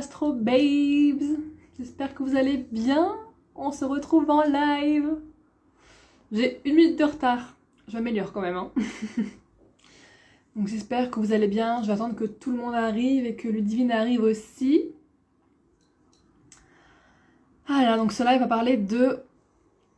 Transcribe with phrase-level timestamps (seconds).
[0.00, 1.36] Astro Babes,
[1.78, 3.18] j'espère que vous allez bien.
[3.54, 5.18] On se retrouve en live.
[6.32, 7.54] J'ai une minute de retard,
[7.86, 8.56] je m'améliore quand même.
[8.56, 8.72] Hein.
[10.56, 11.82] Donc j'espère que vous allez bien.
[11.82, 14.86] Je vais attendre que tout le monde arrive et que Ludivine arrive aussi.
[17.68, 19.18] Voilà, donc ce live va parler de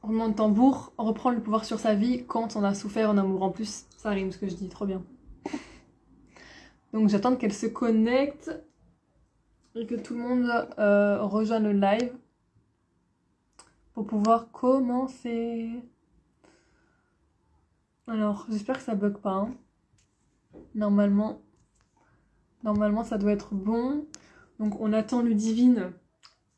[0.03, 3.45] roulement tambour, reprendre le pouvoir sur sa vie quand on a souffert en amour.
[3.45, 5.05] En plus, ça rime ce que je dis, trop bien.
[6.93, 8.51] Donc j'attends qu'elle se connecte
[9.75, 12.13] et que tout le monde euh, rejoigne le live
[13.95, 15.71] pour pouvoir commencer.
[18.07, 19.33] Alors, j'espère que ça bug pas.
[19.33, 19.55] Hein.
[20.75, 21.41] Normalement,
[22.65, 24.07] normalement, ça doit être bon.
[24.59, 25.93] Donc, on attend Ludivine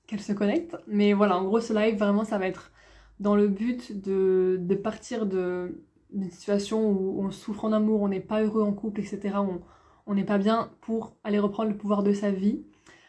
[0.07, 0.77] qu'elle se connecte.
[0.87, 2.73] Mais voilà, en gros, ce live, vraiment, ça va être
[3.21, 8.09] dans le but de, de partir de d'une situation où on souffre en amour, on
[8.09, 9.37] n'est pas heureux en couple, etc.
[10.07, 12.65] On n'est pas bien pour aller reprendre le pouvoir de sa vie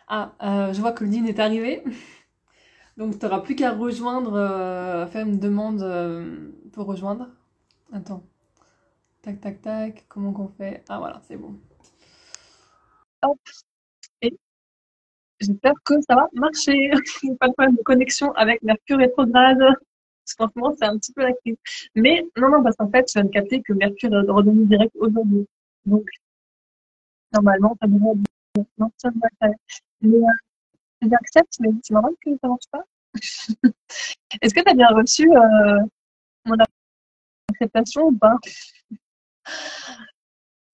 [0.08, 1.84] ah, euh, je vois que Ludine est arrivée.
[2.98, 7.30] Donc, tu n'auras plus qu'à rejoindre, euh, faire une demande euh, pour rejoindre.
[7.92, 8.24] Attends.
[9.22, 10.06] Tac, tac, tac.
[10.08, 10.84] Comment qu'on fait?
[10.90, 11.60] Ah, voilà, c'est bon.
[13.24, 13.40] Hop.
[14.22, 14.38] Et
[15.40, 16.92] j'espère que ça va marcher.
[17.40, 19.60] pas de problème de connexion avec Mercure rétrograde.
[20.56, 21.58] Moment, c'est un petit peu la crise.
[21.96, 24.96] Mais non, non, parce qu'en fait, je viens de capter que Mercure est redevenu direct
[24.96, 25.48] aujourd'hui.
[25.86, 26.08] Donc,
[27.34, 28.12] normalement, ça devrait
[28.58, 29.56] être Non, ça devrait être
[30.14, 32.84] euh, j'accepte, mais c'est normal que ça marche pas.
[34.42, 35.80] Est-ce que tu as bien reçu euh,
[36.46, 36.56] mon
[37.50, 38.36] acceptation ou pas?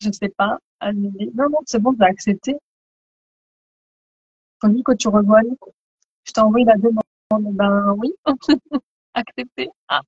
[0.02, 0.58] Je ne sais pas.
[0.94, 2.58] Non, non, c'est bon, as accepté.
[4.60, 5.56] Quand que tu rejoignes,
[6.26, 7.04] je t'ai envoyé la demande.
[7.32, 8.14] Ben oui,
[9.14, 9.70] accepté.
[9.88, 10.02] Ah,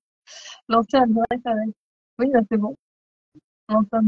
[0.67, 1.03] lancer un
[1.45, 1.75] avec.
[2.19, 2.75] Oui, ben, c'est bon.
[3.69, 4.02] Lancer un.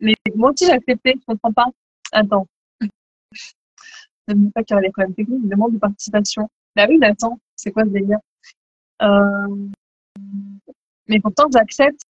[0.00, 1.66] Mais moi aussi j'ai accepté, je comprends pas.
[2.12, 2.46] Attends
[4.34, 6.48] ne me dis pas qu'il y aura des problèmes techniques, une demande de participation.
[6.76, 8.18] Bah oui, Nathan, c'est quoi ce délire?
[9.02, 9.68] Euh...
[11.08, 12.00] Mais pourtant, j'accepte.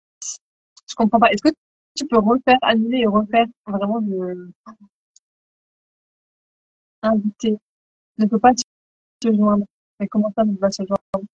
[0.88, 1.30] Je comprends pas.
[1.30, 1.54] Est-ce que
[1.96, 4.50] tu peux refaire, annuler et refaire vraiment le
[7.02, 7.58] inviter
[8.18, 8.52] Ne peut pas
[9.20, 9.64] te joindre.
[9.98, 11.26] Mais comment ça ne va se joindre?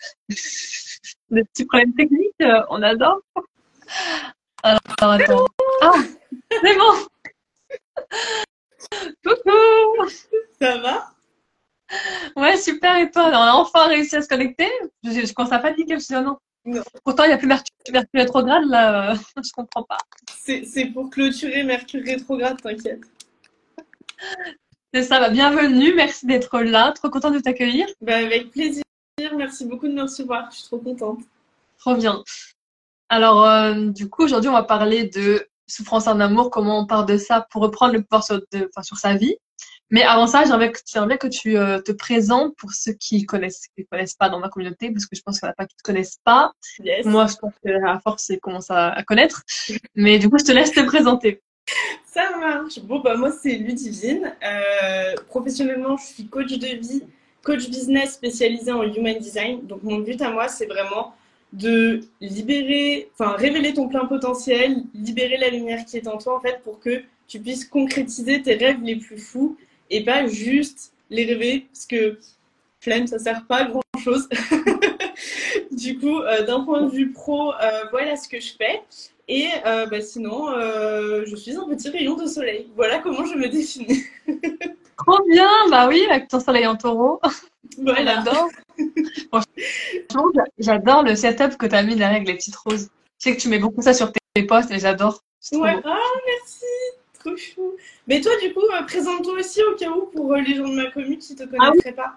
[1.31, 3.21] Les petits problèmes techniques, euh, on adore.
[4.63, 5.47] Alors, attends.
[5.83, 5.95] Ah,
[6.51, 7.07] c'est bon.
[9.25, 10.09] Coucou
[10.61, 11.11] Ça va?
[12.37, 12.97] Ouais, super.
[12.97, 14.69] Et toi On a enfin réussi à se connecter.
[15.05, 15.99] Je, je commence à paniquer.
[15.99, 16.37] Je dit, non.
[16.65, 16.83] non.
[17.05, 19.13] Pourtant, il n'y a plus Mercure, Mercure rétrograde, là.
[19.13, 19.99] Euh, je comprends pas.
[20.37, 23.03] C'est pour clôturer Mercure rétrograde, t'inquiète.
[24.93, 25.21] C'est ça.
[25.21, 25.95] Bah, bienvenue.
[25.95, 26.93] Merci d'être là.
[26.93, 27.87] Trop contente de t'accueillir.
[28.01, 28.83] Bah, avec plaisir.
[29.37, 30.51] Merci beaucoup de me recevoir.
[30.51, 31.21] Je suis trop contente.
[31.79, 32.23] Trop bien.
[33.09, 37.06] Alors, euh, du coup, aujourd'hui, on va parler de souffrance en amour, comment on part
[37.06, 38.41] de ça pour reprendre le pouvoir sur,
[38.82, 39.37] sur sa vie.
[39.91, 43.69] Mais avant ça, j'aimerais que, j'aimerais que tu euh, te présentes pour ceux qui connaissent,
[43.77, 45.66] qui connaissent pas dans ma communauté, parce que je pense qu'il n'y en a pas
[45.66, 46.53] qui te connaissent pas.
[47.04, 49.43] Moi, je pense que à force, ils commencent à, à, connaître.
[49.94, 51.41] Mais du coup, je te laisse te présenter.
[52.04, 52.81] Ça marche.
[52.81, 54.34] Bon, bah, moi, c'est Ludivine.
[54.43, 57.04] Euh, professionnellement, je suis coach de vie,
[57.44, 59.66] coach business spécialisé en human design.
[59.66, 61.15] Donc, mon but à moi, c'est vraiment
[61.53, 66.41] de libérer, enfin révéler ton plein potentiel, libérer la lumière qui est en toi en
[66.41, 69.57] fait pour que tu puisses concrétiser tes rêves les plus fous
[69.91, 72.19] et pas juste les rêver parce que
[72.81, 74.29] flemme ça sert pas à grand chose.
[75.71, 78.83] du coup, euh, d'un point de vue pro, euh, voilà ce que je fais.
[79.28, 82.69] Et euh, bah, sinon, je suis un petit rayon de soleil.
[82.77, 84.05] Voilà comment je me définis.
[84.99, 87.21] Trop bien, bah oui, avec ton soleil en taureau.
[87.83, 88.17] Voilà.
[88.17, 88.49] J'adore.
[89.31, 92.91] Franchement, j'adore le setup que tu as mis derrière avec les petites roses.
[93.19, 95.23] Je sais que tu mets beaucoup ça sur tes posts et j'adore.
[95.53, 96.65] Ouais, ah merci,
[97.19, 97.77] trop chou.
[98.09, 100.75] Mais toi, du coup, euh, présente-toi aussi au cas où pour euh, les gens de
[100.75, 102.15] ma commune qui ne te ah connaîtraient pas.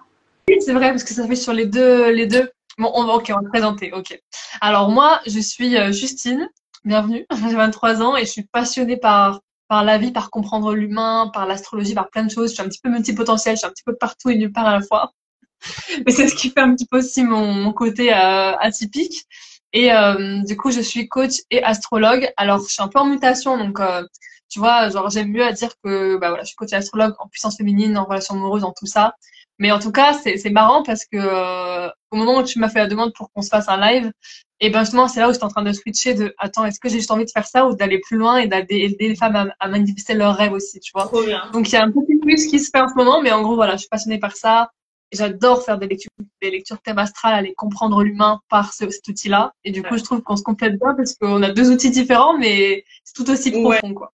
[0.48, 2.10] Oui, c'est vrai, parce que ça fait sur les deux.
[2.10, 2.50] Les deux.
[2.78, 3.92] Bon, on va, ok, on va te présenter.
[3.92, 4.20] Ok.
[4.60, 6.50] Alors, moi, je suis euh, Justine.
[6.84, 7.24] Bienvenue.
[7.48, 11.46] J'ai 23 ans et je suis passionnée par par la vie, par comprendre l'humain, par
[11.46, 12.50] l'astrologie, par plein de choses.
[12.50, 14.66] Je suis un petit peu multipotentielle, je suis un petit peu partout et nulle part
[14.66, 15.12] à la fois.
[16.06, 19.24] Mais c'est ce qui fait un petit peu aussi mon, côté euh, atypique.
[19.72, 22.28] Et euh, du coup, je suis coach et astrologue.
[22.36, 24.02] Alors, je suis un peu en mutation, donc euh,
[24.48, 27.14] tu vois, genre j'aime mieux à dire que bah voilà, je suis coach et astrologue
[27.20, 29.14] en puissance féminine, en relation amoureuse, en tout ça.
[29.58, 32.86] Mais en tout cas, c'est marrant parce que au moment où tu m'as fait la
[32.86, 34.10] demande pour qu'on se fasse un live,
[34.60, 36.90] et ben justement, c'est là où j'étais en train de switcher de attends, est-ce que
[36.90, 39.68] j'ai juste envie de faire ça ou d'aller plus loin et d'aider les femmes à,
[39.68, 41.06] manifester leurs rêves aussi, tu vois.
[41.06, 41.50] Trop bien.
[41.52, 43.40] Donc il y a un petit plus qui se fait en ce moment, mais en
[43.40, 44.70] gros voilà, je suis passionnée par ça.
[45.12, 46.10] J'adore faire des lectures,
[46.40, 49.52] des lectures thème astral, aller comprendre l'humain par ce, cet outil-là.
[49.64, 52.38] Et du coup, je trouve qu'on se complète bien parce qu'on a deux outils différents,
[52.38, 53.94] mais c'est tout aussi profond, ouais.
[53.94, 54.12] quoi.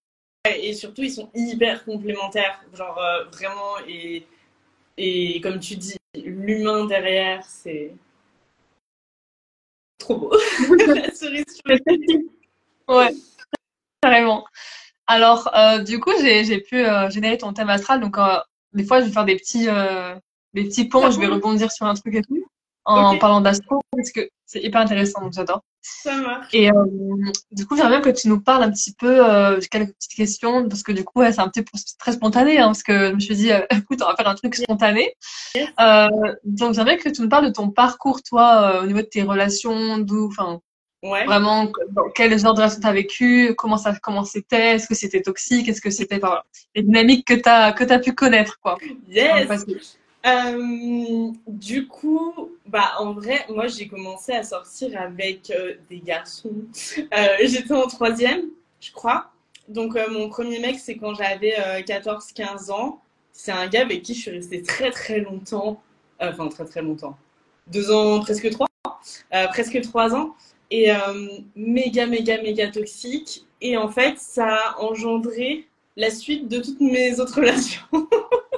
[0.59, 4.25] Et surtout, ils sont hyper complémentaires, genre euh, vraiment et
[4.97, 7.93] et comme tu dis, l'humain derrière, c'est
[9.99, 10.31] trop beau.
[10.87, 11.75] La cerise sur le
[12.87, 13.13] Ouais,
[14.01, 14.45] carrément.
[15.07, 17.99] Alors, euh, du coup, j'ai j'ai pu euh, générer ton thème astral.
[18.01, 18.39] Donc, euh,
[18.73, 19.67] des fois, je vais faire des petits,
[20.61, 21.11] des petits ponts.
[21.11, 22.47] Je vais rebondir sur un truc et tout
[22.87, 25.21] en parlant d'astro parce que c'est hyper intéressant.
[25.21, 25.61] Donc, j'adore.
[25.81, 26.53] Ça marche.
[26.53, 26.85] Et euh,
[27.51, 30.67] du coup, j'aimerais bien que tu nous parles un petit peu, euh, quelques petites questions,
[30.67, 33.13] parce que du coup, ouais, c'est un petit peu très spontané, hein, parce que je
[33.15, 35.13] me suis dit, euh, écoute, on va faire un truc spontané.
[35.55, 35.69] Yes.
[35.79, 36.07] Euh,
[36.43, 39.97] donc, j'aimerais que tu nous parles de ton parcours, toi, au niveau de tes relations,
[39.97, 40.59] d'où, enfin,
[41.03, 41.25] Ouais.
[41.25, 41.71] vraiment,
[42.15, 45.69] quel genre de relation tu as vécu, comment ça, comment c'était, est-ce que c'était toxique,
[45.69, 46.19] est-ce que c'était,
[46.73, 48.79] les dynamiques que tu as, que tu pu connaître, quoi.
[49.07, 49.47] Yes.
[50.27, 52.33] Euh, du coup,
[52.65, 56.51] bah en vrai, moi j'ai commencé à sortir avec euh, des garçons.
[56.97, 58.41] Euh, j'étais en troisième,
[58.81, 59.31] je crois.
[59.69, 61.53] Donc mon premier mec, c'est quand j'avais
[61.83, 63.01] 14-15 ans.
[63.33, 65.81] C'est un gars avec qui je suis restée très très longtemps.
[66.21, 67.17] Enfin très très longtemps.
[67.67, 68.67] Deux ans, presque trois.
[69.29, 70.35] Presque trois ans.
[70.71, 70.89] Et
[71.57, 73.45] méga méga méga toxique.
[73.59, 77.81] Et en fait, ça a engendré la suite de toutes mes autres relations.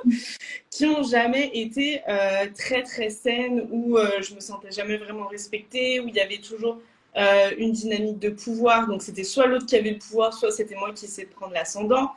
[0.70, 5.28] qui ont jamais été euh, très très saines, où euh, je me sentais jamais vraiment
[5.28, 6.80] respectée, où il y avait toujours
[7.18, 8.88] euh, une dynamique de pouvoir.
[8.88, 11.54] Donc c'était soit l'autre qui avait le pouvoir, soit c'était moi qui essayais de prendre
[11.54, 12.12] l'ascendant.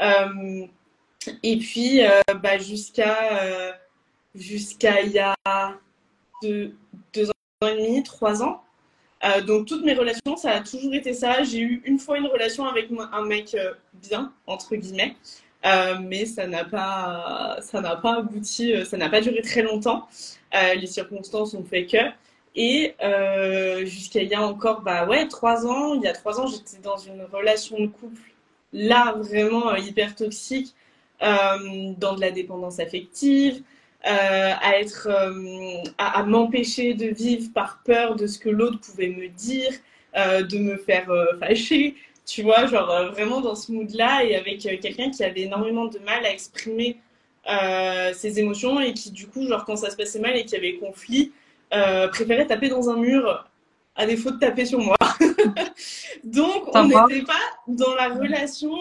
[0.00, 0.66] Euh,
[1.42, 2.00] et puis
[2.42, 3.78] bah, jusqu'à
[4.34, 5.36] jusqu'à il y a
[6.42, 6.74] deux,
[7.14, 8.64] deux ans et demi, trois ans.
[9.46, 11.44] Donc toutes mes relations, ça a toujours été ça.
[11.44, 13.56] J'ai eu une fois une relation avec un mec
[13.94, 15.14] bien, entre guillemets.
[15.64, 19.62] Euh, mais ça n'a pas, ça n'a pas abouti, euh, ça n'a pas duré très
[19.62, 20.08] longtemps.
[20.54, 21.98] Euh, les circonstances ont fait que.
[22.54, 22.94] Et
[23.86, 25.94] jusqu'à il y a encore, bah ouais, trois ans.
[25.94, 28.20] Il y a trois ans, j'étais dans une relation de couple,
[28.72, 30.74] là vraiment hyper toxique,
[31.20, 33.62] dans de la dépendance affective,
[34.04, 35.08] à être,
[35.96, 39.72] à, m'empêcher de vivre par peur de ce que l'autre pouvait me dire,
[40.14, 41.08] de me faire
[41.40, 45.42] fâcher tu vois, genre euh, vraiment dans ce mood-là et avec euh, quelqu'un qui avait
[45.42, 46.98] énormément de mal à exprimer
[47.50, 50.54] euh, ses émotions et qui, du coup, genre quand ça se passait mal et qu'il
[50.54, 51.32] y avait conflit,
[52.12, 53.48] préférait taper dans un mur
[53.96, 54.96] à défaut de taper sur moi.
[56.24, 58.76] Donc, on n'était pas dans la relation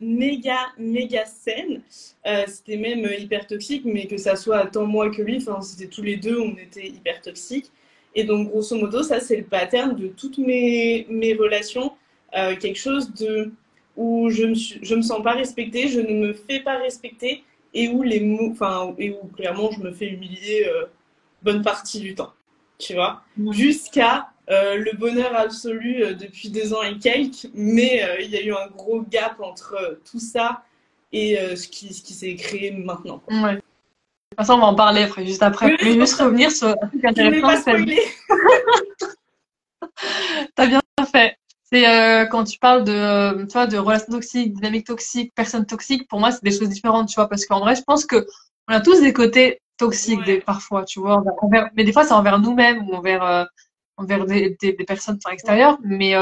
[0.00, 1.82] méga, méga saine.
[2.46, 6.02] C'était même hyper toxique, mais que ça soit tant moi que lui, enfin, c'était tous
[6.02, 7.72] les deux, on était hyper toxiques.
[8.14, 11.92] Et donc, grosso modo, ça, c'est le pattern de toutes mes, mes relations
[12.34, 13.52] euh, quelque chose de
[13.96, 17.44] où je me suis, je me sens pas respectée, je ne me fais pas respecter
[17.72, 20.86] et où les mots, enfin et où clairement je me fais humilier euh,
[21.42, 22.32] bonne partie du temps,
[22.78, 28.36] tu vois, jusqu'à euh, le bonheur absolu depuis deux ans et quelques, mais il y
[28.36, 30.62] a eu un gros gap entre tout ça
[31.12, 33.18] et ce qui, ce qui s'est créé maintenant.
[33.18, 33.34] quoi.
[33.34, 33.62] Ouais.
[34.32, 35.68] De toute façon, on va en parler après, juste après.
[35.68, 37.64] Mais oui, juste revenir sur un truc Je intéressant.
[40.54, 41.38] T'as bien fait.
[41.76, 45.66] C'est euh, quand tu parles de, euh, tu vois, de relations toxiques, dynamiques toxiques, personnes
[45.66, 48.26] toxiques, pour moi, c'est des choses différentes, tu vois, parce qu'en vrai, je pense que
[48.66, 50.24] on a tous des côtés toxiques Ouais.
[50.24, 53.44] des, parfois, tu vois, envers, mais des fois, c'est envers nous-mêmes ou envers, euh,
[53.98, 56.14] envers des, des, des personnes extérieures, mais,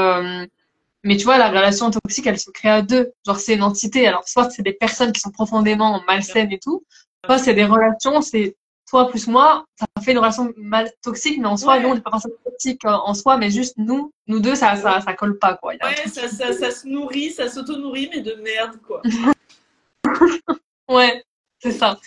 [1.05, 3.13] mais tu vois, la relation toxique, elle se crée à deux.
[3.25, 4.07] Genre, c'est une entité.
[4.07, 6.83] Alors, soit c'est des personnes qui sont profondément malsaines et tout,
[7.25, 11.47] soit c'est des relations, c'est toi plus moi, ça fait une relation mal toxique, mais
[11.47, 11.81] en soi, Ouais.
[11.83, 14.75] nous, on n'est pas forcément toxique euh, en soi, mais juste nous, nous deux, ça,
[14.75, 15.73] ça, ça colle pas, quoi.
[15.83, 19.01] Ouais, ça, ça, ça se nourrit, ça s'auto-nourrit, mais de merde, quoi.
[20.87, 21.23] Ouais,
[21.59, 21.99] c'est ça.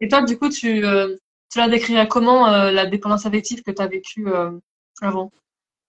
[0.00, 1.16] Et toi, du coup, tu, euh,
[1.50, 4.52] tu la décrirais comment, euh, la dépendance affective que tu as vécue euh,
[5.02, 5.32] avant?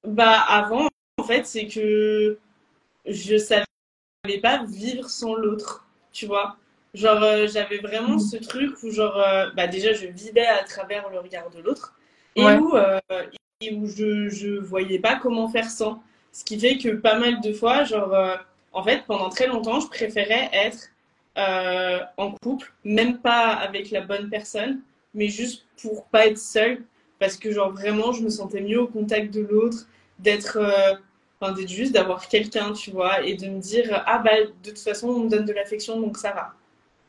[0.03, 0.87] Bah, avant,
[1.19, 2.39] en fait, c'est que
[3.05, 3.65] je savais
[4.41, 6.57] pas vivre sans l'autre, tu vois.
[6.93, 11.09] Genre, euh, j'avais vraiment ce truc où, genre, euh, bah, déjà, je vivais à travers
[11.09, 11.95] le regard de l'autre
[12.35, 12.57] et Ouais.
[12.57, 12.99] où, euh,
[13.61, 16.03] et où je, je voyais pas comment faire sans.
[16.33, 18.35] Ce qui fait que pas mal de fois, genre, euh,
[18.73, 20.89] en fait, pendant très longtemps, je préférais être
[21.37, 24.81] euh, en couple, même pas avec la bonne personne,
[25.13, 26.83] mais juste pour pas être seule,
[27.19, 29.87] parce que, genre, vraiment, je me sentais mieux au contact de l'autre,
[30.19, 30.57] d'être.
[30.57, 30.95] euh,
[31.43, 34.77] Enfin, d'être juste d'avoir quelqu'un, tu vois, et de me dire, ah bah, de toute
[34.77, 36.53] façon, on me donne de l'affection, donc ça va.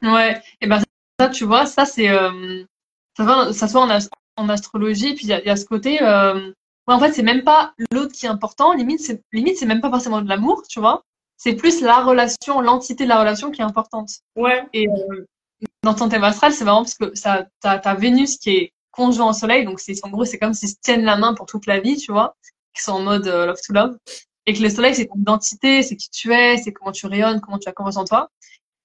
[0.02, 0.82] Ouais, et ben
[1.20, 2.64] ça, tu vois, ça c'est euh,
[3.16, 6.02] ça soit en, ast- en astrologie, puis il y a, il y a ce côté,
[6.02, 6.48] euh,
[6.88, 9.80] ouais, en fait, c'est même pas l'autre qui est important, limite c'est limite c'est même
[9.80, 11.02] pas forcément de l'amour, tu vois,
[11.36, 14.10] c'est plus la relation, l'entité de la relation qui est importante.
[14.36, 15.24] Ouais, Et euh,
[15.82, 19.30] dans ton thème astral, c'est marrant parce que ça, t'as, t'as Vénus qui est conjoint
[19.30, 21.66] au Soleil, donc c'est en gros c'est comme s'ils se tiennent la main pour toute
[21.66, 22.36] la vie, tu vois,
[22.74, 23.96] qui sont en mode euh, love to love,
[24.46, 27.40] et que le Soleil c'est ton identité, c'est qui tu es, c'est comment tu rayonnes,
[27.40, 28.30] comment tu as confiance en toi.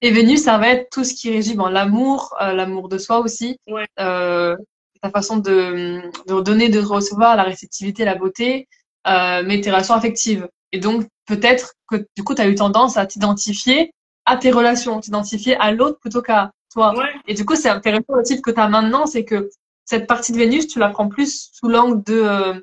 [0.01, 3.19] Et Vénus, ça va être tout ce qui régit bon, l'amour, euh, l'amour de soi
[3.19, 3.85] aussi, Ouais.
[3.99, 4.55] euh,
[5.01, 8.67] ta façon de, de donner, de recevoir, la réceptivité, la beauté,
[9.07, 10.47] euh, mais tes relations affectives.
[10.71, 13.91] Et donc, peut-être que du coup, tu as eu tendance à t'identifier
[14.25, 16.93] à tes relations, t'identifier à l'autre plutôt qu'à toi.
[16.97, 19.49] Ouais, Et du coup, c'est intéressant le titre que tu as maintenant, c'est que
[19.85, 22.53] cette partie de Vénus, tu la prends plus sous l'angle de, euh,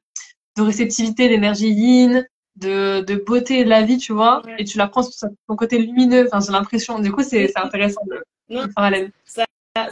[0.58, 2.26] de réceptivité, d'énergie yin,
[2.56, 4.56] de, de beauté de la vie, tu vois, Ouais.
[4.58, 6.26] et tu la prends sa- ton côté lumineux.
[6.30, 6.98] Enfin, j'ai l'impression.
[6.98, 8.62] Du coup, c'est intéressant le, Non.
[8.62, 9.10] le parallèle.
[9.24, 9.44] ça,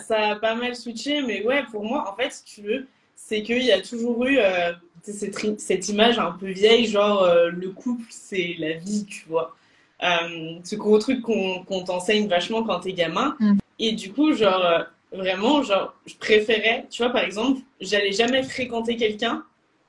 [0.07, 3.43] ça a pas mal switché, mais ouais, pour moi, en fait, si tu veux, c'est
[3.43, 7.71] qu'il y a toujours eu euh, cette, cette image un peu vieille, genre euh, le
[7.71, 9.57] couple, c'est la vie, tu vois.
[10.05, 13.37] Euh, ce gros truc qu'on qu'on t'enseigne vachement quand t'es gamin.
[13.41, 13.59] Mm.
[13.79, 18.97] Et du coup, genre, vraiment, genre, je préférais, tu vois, par exemple, j'allais jamais fréquenter
[18.97, 19.45] quelqu'un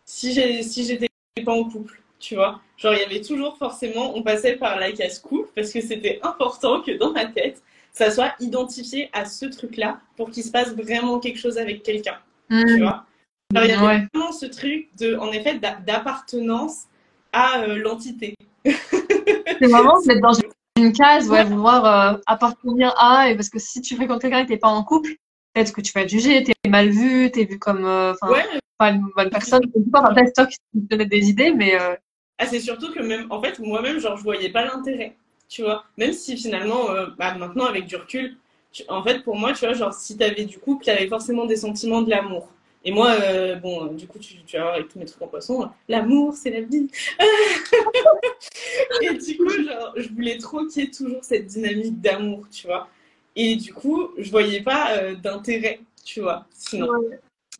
[0.05, 1.07] si j'ai- si j'étais
[1.45, 2.61] pas en couple, tu vois.
[2.77, 6.19] Genre, il y avait toujours forcément, on passait par la case couple parce que c'était
[6.23, 7.61] important que dans ma tête,
[7.91, 12.17] ça soit identifié à ce truc-là pour qu'il se passe vraiment quelque chose avec quelqu'un,
[12.49, 12.81] tu Mmh.
[12.81, 13.05] vois.
[13.53, 14.07] Alors, il y avait Ouais.
[14.13, 16.85] vraiment ce truc de, en effet, d'a- d'appartenance
[17.33, 18.35] à euh, l'entité.
[18.65, 20.33] C'est vraiment se mettre dans
[20.77, 24.45] une case, ouais, vouloir euh, appartenir à, et parce que si tu fréquentes quelqu'un et
[24.45, 25.11] t'es pas en couple,
[25.53, 28.45] peut-être que tu vas être jugé, t'es mal vu, t'es vu comme, euh, enfin, Ouais,
[28.77, 31.79] pas une bonne personne, je sais pas, peut-être toi qui te donnais des idées, mais
[31.79, 31.95] euh,
[32.37, 35.15] Ah, c'est surtout que même, en fait, moi-même, genre, je voyais pas l'intérêt,
[35.47, 35.85] tu vois.
[35.97, 38.37] Même si finalement, euh, bah, maintenant, avec du recul,
[38.71, 41.55] tu- en fait, pour moi, tu vois, genre, si t'avais du couple, t'avais forcément des
[41.57, 42.49] sentiments de l'amour.
[42.85, 45.21] Et moi, euh, bon, euh, du coup, tu, tu vas voir avec tous mes trucs
[45.21, 46.89] en poisson, l'amour, c'est la vie.
[49.01, 52.67] Et du coup, genre, je voulais trop qu'il y ait toujours cette dynamique d'amour, tu
[52.67, 52.87] vois.
[53.35, 56.87] Et du coup, je voyais pas euh, d'intérêt, tu vois, sinon.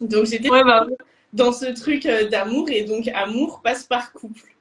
[0.02, 0.88] Donc, j'étais ouais, bah,
[1.34, 4.53] dans ce truc d'amour et donc amour passe par couple,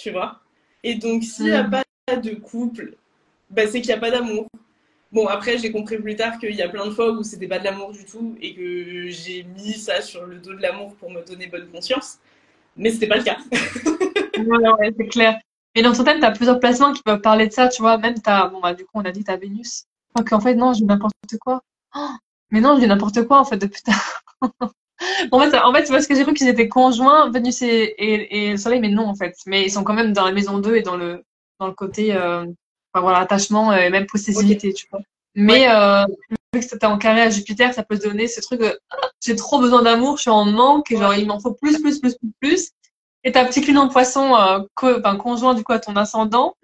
[0.00, 0.40] tu vois.
[0.84, 1.70] Et donc s'il n'y a Mm.
[2.06, 2.94] pas de couple,
[3.50, 4.46] bah, c'est qu'il n'y a pas d'amour.
[5.10, 7.58] Bon, après, j'ai compris plus tard qu'il y a plein de fois où c'était pas
[7.58, 11.10] de l'amour du tout et que j'ai mis ça sur le dos de l'amour pour
[11.10, 12.18] me donner bonne conscience.
[12.76, 13.38] Mais c'était pas le cas.
[14.36, 15.38] ouais, ouais, c'est clair.
[15.74, 18.20] Et dans ton thème, t'as plusieurs placements qui peuvent parler de ça, tu vois, même
[18.20, 19.84] t'as, bon, bah, du coup, on a dit t'as Vénus.
[20.16, 21.62] Donc, en fait, non, dis n'importe quoi.
[21.96, 22.10] Oh,
[22.50, 24.22] mais non, dis n'importe quoi, en fait, depuis tard.
[25.30, 27.66] En fait, en fait, parce que j'ai cru qu'ils étaient conjoints, Vénus et,
[27.98, 29.34] et, et le Soleil, mais non, en fait.
[29.46, 31.24] Mais ils sont quand même dans la maison 2 et dans le,
[31.60, 32.42] dans le côté, euh,
[32.92, 35.00] enfin, voilà, attachement et même possessivité, tu vois.
[35.34, 36.04] Mais, euh,
[36.52, 38.96] vu que c'était en carré à Jupiter, ça peut se donner ce truc de, ah,
[39.24, 42.00] j'ai trop besoin d'amour, je suis en manque, et genre, il m'en faut plus, plus,
[42.00, 42.70] plus, plus, plus.
[43.24, 46.56] Et ta petite lune en poisson, euh, co- conjoint, du coup, à ton ascendant,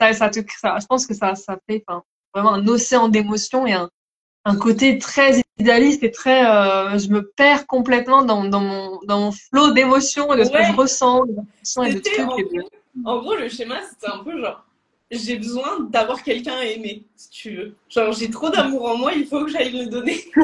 [0.00, 1.84] ça, ça te, ça, je pense que ça, ça fait,
[2.34, 3.90] vraiment un océan d'émotions et un,
[4.44, 9.20] un côté très idéaliste et très euh, je me perds complètement dans, dans mon dans
[9.20, 11.24] mon flot d'émotions et de ce que je ressens
[11.84, 12.64] et de trucs en, et de...
[13.04, 14.64] en gros, le schéma, c'était un peu genre
[15.12, 17.74] j'ai besoin d'avoir quelqu'un à aimer, si tu veux.
[17.90, 20.14] Genre, j'ai trop d'amour en moi, il faut que j'aille le donner.
[20.34, 20.38] faut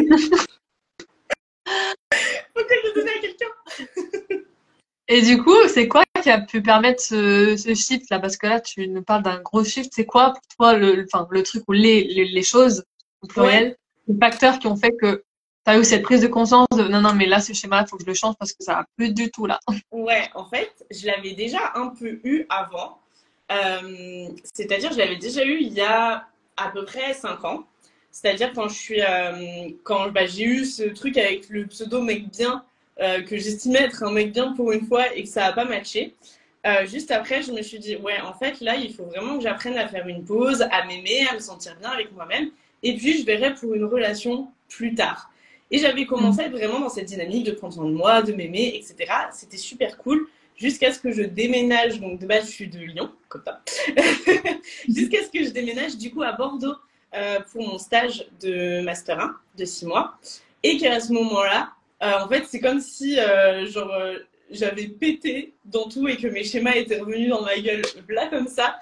[2.65, 3.47] que je le donne à quelqu'un.
[5.09, 8.47] et du coup c'est quoi qui a pu permettre ce, ce shift là parce que
[8.47, 11.65] là tu nous parles d'un gros shift c'est quoi pour toi le enfin le truc
[11.69, 12.85] ou les, les les choses
[13.23, 13.77] au pluriel
[14.21, 15.25] facteurs qui ont fait que
[15.67, 17.97] tu as eu cette prise de conscience de non non mais là ce schéma faut
[17.97, 19.59] que je le change parce que ça va plus du tout là
[19.93, 22.99] Ouais, en fait, je l'avais déjà un peu eu avant.
[23.51, 27.65] Euh, c'est-à-dire, je l'avais déjà eu il y a à peu près 5 ans.
[28.11, 32.65] C'est-à-dire quand je euh, bah, j'ai eu ce truc avec le pseudo mec bien,
[33.01, 35.65] euh, que j'estimais être un mec bien pour une fois et que ça a pas
[35.65, 36.15] matché.
[36.85, 39.79] Juste après, je me suis dit, ouais, en fait, là, il faut vraiment que j'apprenne
[39.79, 42.51] à faire une pause, à m'aimer, à me sentir bien avec moi-même.
[42.83, 45.31] Et puis, je verrai pour une relation plus tard.
[45.71, 48.75] Et j'avais commencé à vraiment dans cette dynamique de prendre soin de moi, de m'aimer,
[48.75, 49.13] etc.
[49.33, 52.01] C'était super cool jusqu'à ce que je déménage.
[52.01, 53.63] Donc, de base, je suis de Lyon, comme ça.
[54.89, 56.75] jusqu'à ce que je déménage, du coup, à Bordeaux
[57.15, 60.19] euh, pour mon stage de Master 1 de 6 mois.
[60.63, 63.93] Et qu'à ce moment-là, euh, en fait, c'est comme si, euh, genre,
[64.51, 68.49] j'avais pété dans tout et que mes schémas étaient revenus dans ma gueule, là, comme
[68.49, 68.79] ça.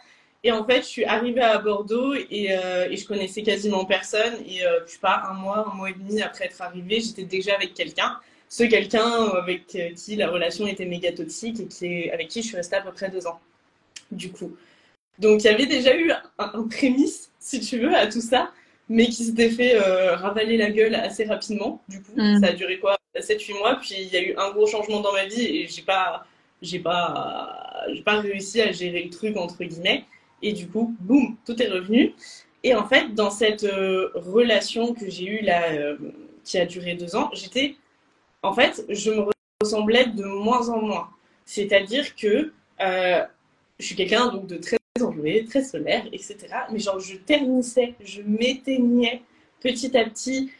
[0.46, 4.34] Et en fait, je suis arrivée à Bordeaux et, euh, et je connaissais quasiment personne.
[4.46, 7.24] Et euh, je sais pas, un mois, un mois et demi après être arrivée, j'étais
[7.24, 8.10] déjà avec quelqu'un.
[8.48, 9.08] Ce quelqu'un
[9.42, 12.76] avec euh, qui la relation était méga toxique et qui avec qui je suis restée
[12.76, 13.40] à peu près deux ans.
[14.12, 14.52] Du coup.
[15.18, 18.52] Donc il y avait déjà eu un, un prémisse, si tu veux, à tout ça,
[18.88, 21.82] mais qui s'était fait euh, ravaler la gueule assez rapidement.
[21.88, 22.40] Du coup, Mm.
[22.40, 22.96] ça a duré quoi?
[23.18, 23.74] 7-8 mois.
[23.82, 26.24] Puis il y a eu un gros changement dans ma vie et j'ai pas,
[26.62, 30.04] j'ai pas, j'ai pas réussi à gérer le truc entre guillemets.
[30.42, 32.14] Et du coup, boum, tout est revenu.
[32.62, 35.96] Et en fait, dans cette euh, relation que j'ai eue là, euh,
[36.44, 37.76] qui a duré deux ans, j'étais,
[38.42, 39.24] en fait, je me
[39.62, 41.08] ressemblais de moins en moins.
[41.44, 43.22] C'est-à-dire que euh,
[43.78, 46.36] je suis quelqu'un donc de très enjoué, très solaire, etc.
[46.72, 49.22] Mais genre, je ternissais, je m'éteignais
[49.60, 50.50] petit à petit.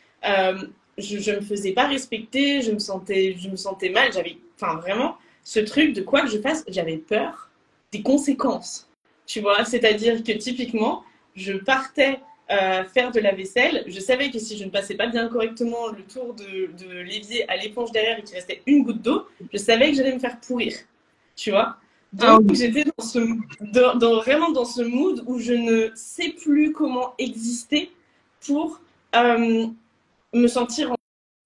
[0.98, 4.12] Je, ne me faisais pas respecter, je me sentais, je me sentais mal.
[4.12, 7.50] J'avais, enfin, vraiment, ce truc de quoi que je fasse, j'avais peur
[7.92, 8.85] des conséquences.
[9.26, 11.04] Tu vois, c'est-à-dire que typiquement,
[11.34, 13.84] je partais euh, faire de la vaisselle.
[13.88, 17.48] Je savais que si je ne passais pas bien correctement le tour de, de l'évier
[17.50, 20.38] à l'éponge derrière et qu'il restait une goutte d'eau, je savais que j'allais me faire
[20.40, 20.74] pourrir.
[21.34, 21.76] Tu vois?
[22.12, 23.18] Donc ah j'étais dans ce,
[23.98, 27.90] dans, vraiment dans ce mood où je ne sais plus comment exister
[28.46, 28.80] pour
[29.14, 29.66] euh,
[30.32, 30.94] me sentir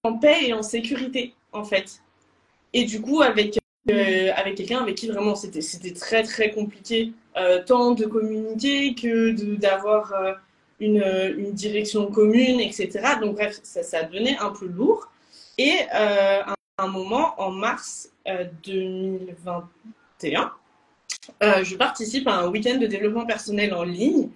[0.03, 2.01] en, paix et en sécurité, en fait.
[2.73, 3.57] Et du coup, avec,
[3.89, 7.13] euh, avec quelqu'un avec qui vraiment c'était très très compliqué,
[7.65, 10.13] tant de communiquer que d'avoir
[10.79, 11.03] une,
[11.37, 12.89] une, direction commune, etc.
[13.21, 15.11] Donc bref, ça, ça devenait un peu lourd.
[15.57, 18.09] Et euh, à un moment, en mars
[18.63, 20.45] 2021, euh,
[21.43, 24.29] euh, je participe à un week-end de développement personnel en ligne.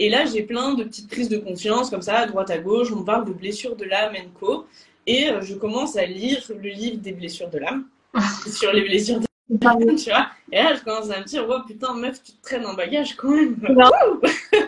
[0.00, 2.90] Et là, j'ai plein de petites prises de conscience, comme ça, à droite à gauche.
[2.90, 4.66] On parle de blessures de l'âme, co.
[5.06, 7.86] Et je commence à lire le livre des blessures de l'âme,
[8.50, 9.26] sur les blessures de
[9.96, 12.66] tu vois Et là, je commence à me dire, oh putain, meuf, tu te traînes
[12.66, 13.56] en bagage quand même.
[13.68, 13.90] Non,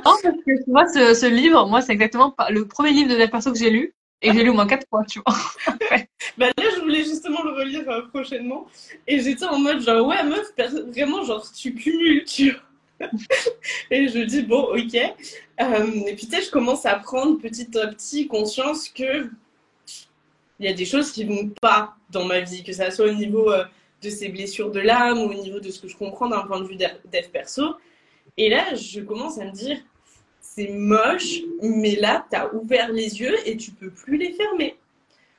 [0.05, 3.53] parce que moi, ce, ce livre, moi, c'est exactement le premier livre de la perso
[3.53, 3.95] que j'ai lu.
[4.23, 5.37] Et j'ai lu au moins quatre fois, tu vois.
[6.39, 8.67] bah là, je voulais justement le relire euh, prochainement.
[9.07, 10.53] Et j'étais en mode, genre, ouais, meuf,
[10.89, 13.11] vraiment, genre, tu cumules, tu vois.
[13.91, 14.95] et je dis, bon, ok.
[15.61, 19.29] Euh, et puis, tu sais, je commence à prendre petit à petit conscience que
[20.59, 23.15] il y a des choses qui vont pas dans ma vie, que ça soit au
[23.15, 23.65] niveau euh,
[24.03, 26.61] de ces blessures de l'âme ou au niveau de ce que je comprends d'un point
[26.61, 27.75] de vue dev perso.
[28.37, 29.79] Et là, je commence à me dire,
[30.41, 34.77] c'est moche, mais là, tu as ouvert les yeux et tu peux plus les fermer.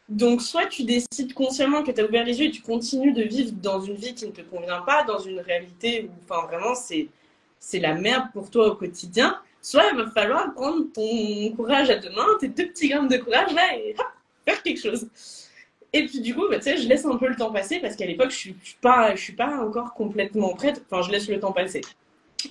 [0.10, 3.24] Donc, soit tu décides consciemment que tu as ouvert les yeux et tu continues de
[3.24, 6.76] vivre dans une vie qui ne te convient pas, dans une réalité où, enfin, vraiment,
[6.76, 7.08] c'est,
[7.60, 9.40] c'est la merde pour toi au quotidien.
[9.62, 13.18] Soit il va falloir prendre ton courage à deux mains, tes deux petits grammes de
[13.18, 13.96] courage là et
[14.48, 15.08] faire quelque chose.
[15.94, 17.96] Et puis du coup, bah, tu sais, je laisse un peu le temps passer parce
[17.96, 20.84] qu'à l'époque, je suis, suis pas, je suis pas encore complètement prête.
[20.90, 21.82] Enfin, je laisse le temps passer.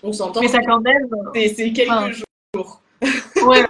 [0.03, 0.41] On s'entend.
[0.41, 1.09] Mais ça quand même.
[1.35, 2.81] C'est quelques jours.
[3.03, 3.65] Ouais.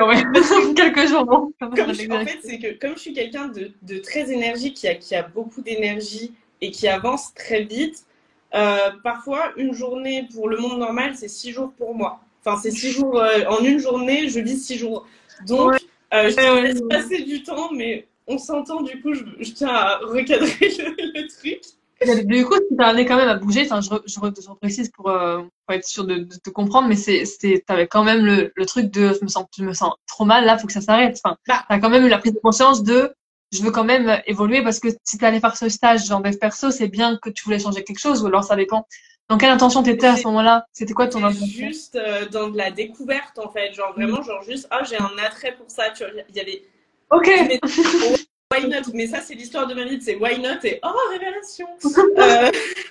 [0.00, 0.22] ouais.
[0.76, 1.24] quelques jours.
[1.24, 1.52] Bon.
[1.60, 5.14] en fait, c'est que comme je suis quelqu'un de, de, très énergique, qui a, qui
[5.14, 8.04] a beaucoup d'énergie et qui avance très vite,
[8.54, 12.20] euh, parfois une journée pour le monde normal, c'est six jours pour moi.
[12.44, 15.06] Enfin, c'est six jours euh, en une journée, je vis six jours.
[15.46, 15.74] Donc,
[16.14, 20.48] euh, je laisse passer du temps, mais on s'entend, du coup, je, tiens à recadrer
[20.60, 21.60] le, truc.
[22.26, 25.74] Du coup, tu amené quand même à bouger, enfin, je, je, précise pour, euh, pour,
[25.74, 27.24] être sûr de, te comprendre, mais c'est,
[27.68, 30.44] avais quand même le, le, truc de je me sens, je me sens trop mal,
[30.44, 31.20] là, faut que ça s'arrête.
[31.24, 31.64] Enfin, bah.
[31.68, 33.14] as quand même eu la prise de conscience de
[33.52, 36.36] je veux quand même évoluer parce que si tu allais faire ce stage genre dev
[36.36, 38.86] perso, c'est bien que tu voulais changer quelque chose ou alors ça dépend.
[39.28, 40.66] Dans quelle intention t'étais à ce moment-là?
[40.72, 41.46] C'était quoi ton intention?
[41.46, 44.24] Juste euh, dans de la découverte en fait, genre vraiment, mm.
[44.24, 45.90] genre juste, ah, j'ai un attrait pour ça.
[45.90, 46.62] Tu vois, il y avait
[47.10, 47.28] Ok.
[48.52, 48.90] why not?
[48.94, 51.66] Mais ça, c'est l'histoire de ma vie, c'est why not et oh, révélation
[52.18, 52.50] euh,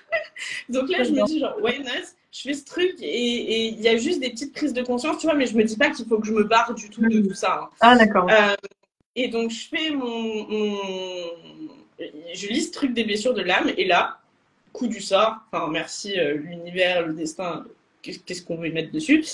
[0.70, 2.08] Donc là, je me dis, genre, why not?
[2.32, 5.28] Je fais ce truc et il y a juste des petites prises de conscience, tu
[5.28, 7.20] vois, mais je me dis pas qu'il faut que je me barre du tout de
[7.20, 7.28] mm.
[7.28, 7.62] tout ça.
[7.64, 7.70] Hein.
[7.82, 8.28] Ah, d'accord.
[8.30, 8.56] Euh,
[9.16, 10.48] et donc, je fais mon,
[12.00, 14.20] Je lis ce truc des blessures de l'âme et là,
[14.74, 17.66] coup du sort, enfin, merci euh, l'univers, le destin,
[18.02, 19.26] qu'est-ce qu'on veut mettre dessus.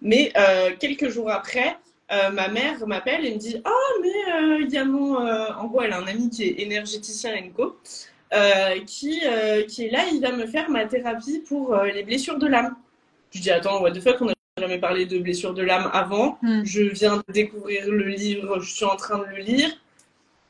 [0.00, 0.32] Mais
[0.80, 1.76] quelques jours après,
[2.12, 3.70] euh, ma mère m'appelle et me dit Ah,
[4.02, 5.26] mais euh, il y a mon.
[5.26, 7.78] Euh, en gros, elle a un ami qui est énergéticien co,
[8.86, 9.22] qui,
[9.68, 12.76] qui est là, il va me faire ma thérapie pour les blessures de l'âme.
[13.30, 16.38] Je dis Attends, what the fuck, on n'a jamais parlé de blessures de l'âme avant.
[16.42, 16.62] Hmm.
[16.64, 19.70] Je viens de découvrir le livre, je suis en train de le lire.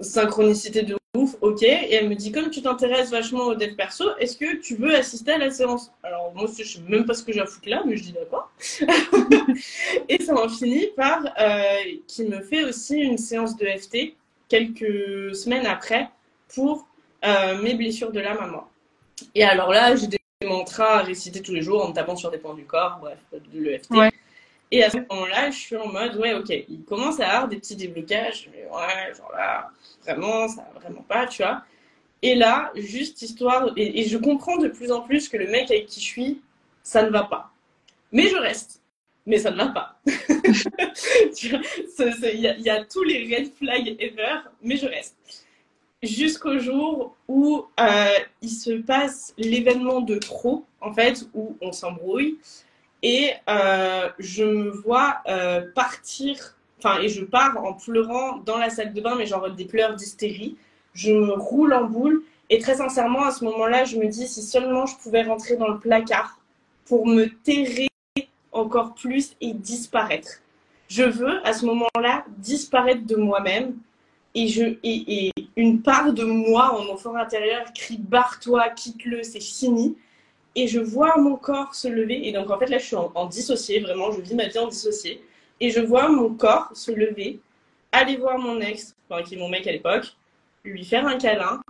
[0.01, 1.63] Synchronicité de ouf, ok.
[1.63, 4.95] Et elle me dit, comme tu t'intéresses vachement au dev perso, est-ce que tu veux
[4.95, 5.91] assister à la séance?
[6.03, 8.13] Alors moi, je sais même pas ce que j'ai à foutre là, mais je dis
[8.13, 8.51] d'accord.
[10.09, 11.75] et ça en finit par euh,
[12.07, 14.15] qu'il me fait aussi une séance de FT
[14.49, 16.11] quelques semaines après
[16.55, 16.87] pour
[17.25, 18.69] euh, mes blessures de l'âme à moi.
[19.35, 20.09] Et alors là, j'ai
[20.43, 22.99] des mantras à réciter tous les jours en me tapant sur des points du corps,
[23.01, 23.91] bref, de l'EFT.
[24.71, 27.57] Et à ce moment-là, je suis en mode, ouais, ok, il commence à avoir des
[27.57, 29.69] petits déblocages, mais ouais, genre là,
[30.03, 31.63] vraiment, ça va vraiment pas, tu vois.
[32.23, 35.87] Et là, juste histoire, et, je comprends de plus en plus que le mec avec
[35.87, 36.41] qui je suis,
[36.83, 37.51] ça ne va pas.
[38.13, 38.81] Mais je reste.
[39.27, 39.99] Mais ça ne va pas.
[40.07, 40.15] Il
[42.41, 45.45] y, a tous les red flags ever, mais je reste.
[46.03, 48.07] Jusqu'au jour où euh,
[48.41, 52.39] il se passe l'événement de trop, en fait, où on s'embrouille
[53.03, 58.71] et euh, je me vois euh, partir, enfin, et je pars en pleurant dans la
[58.71, 60.57] salle de bain, mais genre des pleurs d'hystérie.
[60.95, 62.23] Je me roule en boule.
[62.51, 65.69] Et très sincèrement, à ce moment-là, je me dis si seulement je pouvais rentrer dans
[65.69, 66.39] le placard
[66.85, 67.89] pour me terrer
[68.53, 70.41] encore plus et disparaître.
[70.89, 73.75] Je veux à ce moment-là disparaître de moi-même
[74.35, 79.23] et, je, et, et, une part de moi en mon fort intérieur crie barre-toi, quitte-le,
[79.23, 79.97] c'est fini.
[80.55, 82.29] Et je vois mon corps se lever.
[82.29, 84.59] Et donc en fait là je suis en, en dissocié, vraiment, je vis ma vie
[84.59, 85.23] en dissocié.
[85.61, 87.41] Et je vois mon corps se lever,
[87.93, 90.17] aller voir mon ex, enfin qui est mon mec à l'époque,
[90.65, 91.61] lui faire un câlin,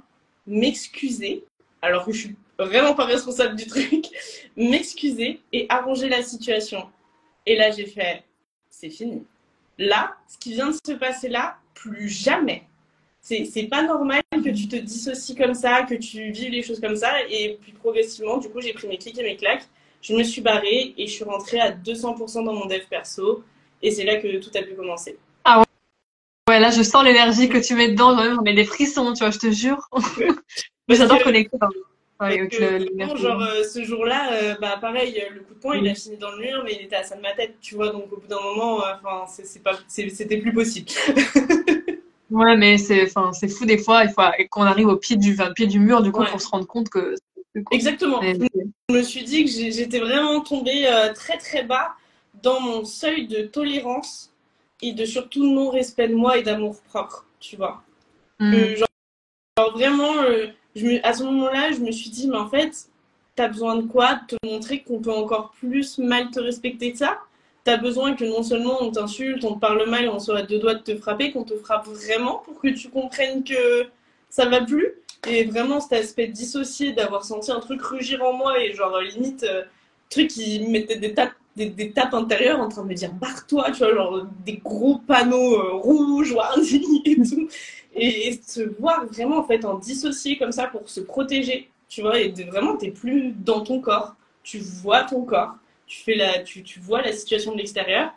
[0.46, 1.44] m'excuser,
[1.80, 4.06] alors que je suis vraiment pas responsable du truc,
[4.56, 6.88] m'excuser et arranger la situation.
[7.46, 8.24] Et là, j'ai fait,
[8.70, 9.24] c'est fini.
[9.78, 12.64] Là, ce qui vient de se passer là, plus jamais.
[13.20, 16.96] C'est pas normal que tu te dissocies comme ça, que tu vives les choses comme
[16.96, 17.12] ça.
[17.30, 19.64] Et puis progressivement, du coup, j'ai pris mes clics et mes claques.
[20.00, 23.44] Je me suis barrée et je suis rentrée à 200% dans mon dev perso.
[23.80, 25.16] Et c'est là que tout a pu commencer.
[25.44, 25.64] Ah ouais.
[26.48, 28.16] Ouais, là, je sens l'énergie que tu mets dedans.
[28.16, 29.88] J'en ai des frissons, tu vois, je te jure.
[30.88, 31.56] Mais j'adore connecter.
[32.26, 35.88] Avec le, le genre, euh, ce jour-là, euh, bah, pareil, le coup de poing, il
[35.88, 37.90] a fini dans le mur, mais il était à ça de ma tête, tu vois.
[37.90, 39.26] Donc, au bout d'un moment, euh, enfin,
[39.64, 40.88] pas, c'était plus possible.
[42.30, 44.04] ouais, mais c'est, enfin, fou des fois.
[44.04, 46.30] Il faut qu'on arrive au pied du, pied du mur, du coup, ouais.
[46.30, 47.14] pour se rendre compte que.
[47.70, 48.22] Exactement.
[48.22, 51.94] Je me suis dit que j'étais vraiment tombée très très bas
[52.42, 54.32] dans mon seuil de tolérance
[54.82, 57.82] et de surtout non-respect de moi et d'amour propre, tu vois.
[58.40, 58.54] Mm.
[58.54, 60.48] Euh, genre, vraiment, euh,
[61.02, 62.88] à ce moment-là, je me suis dit, mais en fait,
[63.34, 64.20] t'as besoin de quoi?
[64.28, 67.20] Te montrer qu'on peut encore plus mal te respecter que ça?
[67.64, 70.58] T'as besoin que non seulement on t'insulte, on te parle mal, on soit à deux
[70.58, 73.86] doigts de te frapper, qu'on te frappe vraiment pour que tu comprennes que
[74.28, 74.94] ça va plus?
[75.28, 79.44] Et vraiment, cet aspect dissocié d'avoir senti un truc rugir en moi et genre limite,
[79.44, 79.62] euh,
[80.10, 83.70] truc qui mettait des tapes des, des, tapes intérieures en train de me dire barre-toi,
[83.72, 87.48] tu vois, genre des gros panneaux euh, rouges, warning et tout.
[87.94, 92.00] Et, et, se voir vraiment en fait en dissocier comme ça pour se protéger, tu
[92.00, 96.14] vois, et de, vraiment t'es plus dans ton corps, tu vois ton corps, tu fais
[96.14, 98.10] la, tu, tu vois la situation de l'extérieur.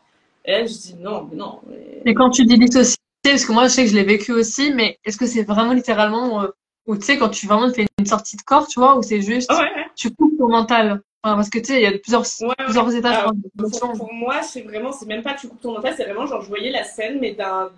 [0.46, 1.60] Et là je dis non, mais non.
[1.68, 2.02] Mais...
[2.06, 4.72] Et quand tu dis dissocier, parce que moi je sais que je l'ai vécu aussi,
[4.74, 6.48] mais est-ce que c'est vraiment littéralement euh,
[6.88, 9.22] ou tu sais quand tu vraiment fais une sortie de corps, tu vois, ou c'est
[9.22, 9.86] juste ah ouais, ouais.
[9.96, 11.02] tu coupes ton mental?
[11.26, 12.98] Enfin, parce que tu sais, il y a plusieurs, ouais, plusieurs ouais.
[12.98, 13.18] étages.
[13.18, 16.28] Alors, pour, pour, moi, c'est vraiment, c'est même pas tu coupes ton mental, c'est vraiment
[16.28, 17.72] genre je voyais la scène, mais d'un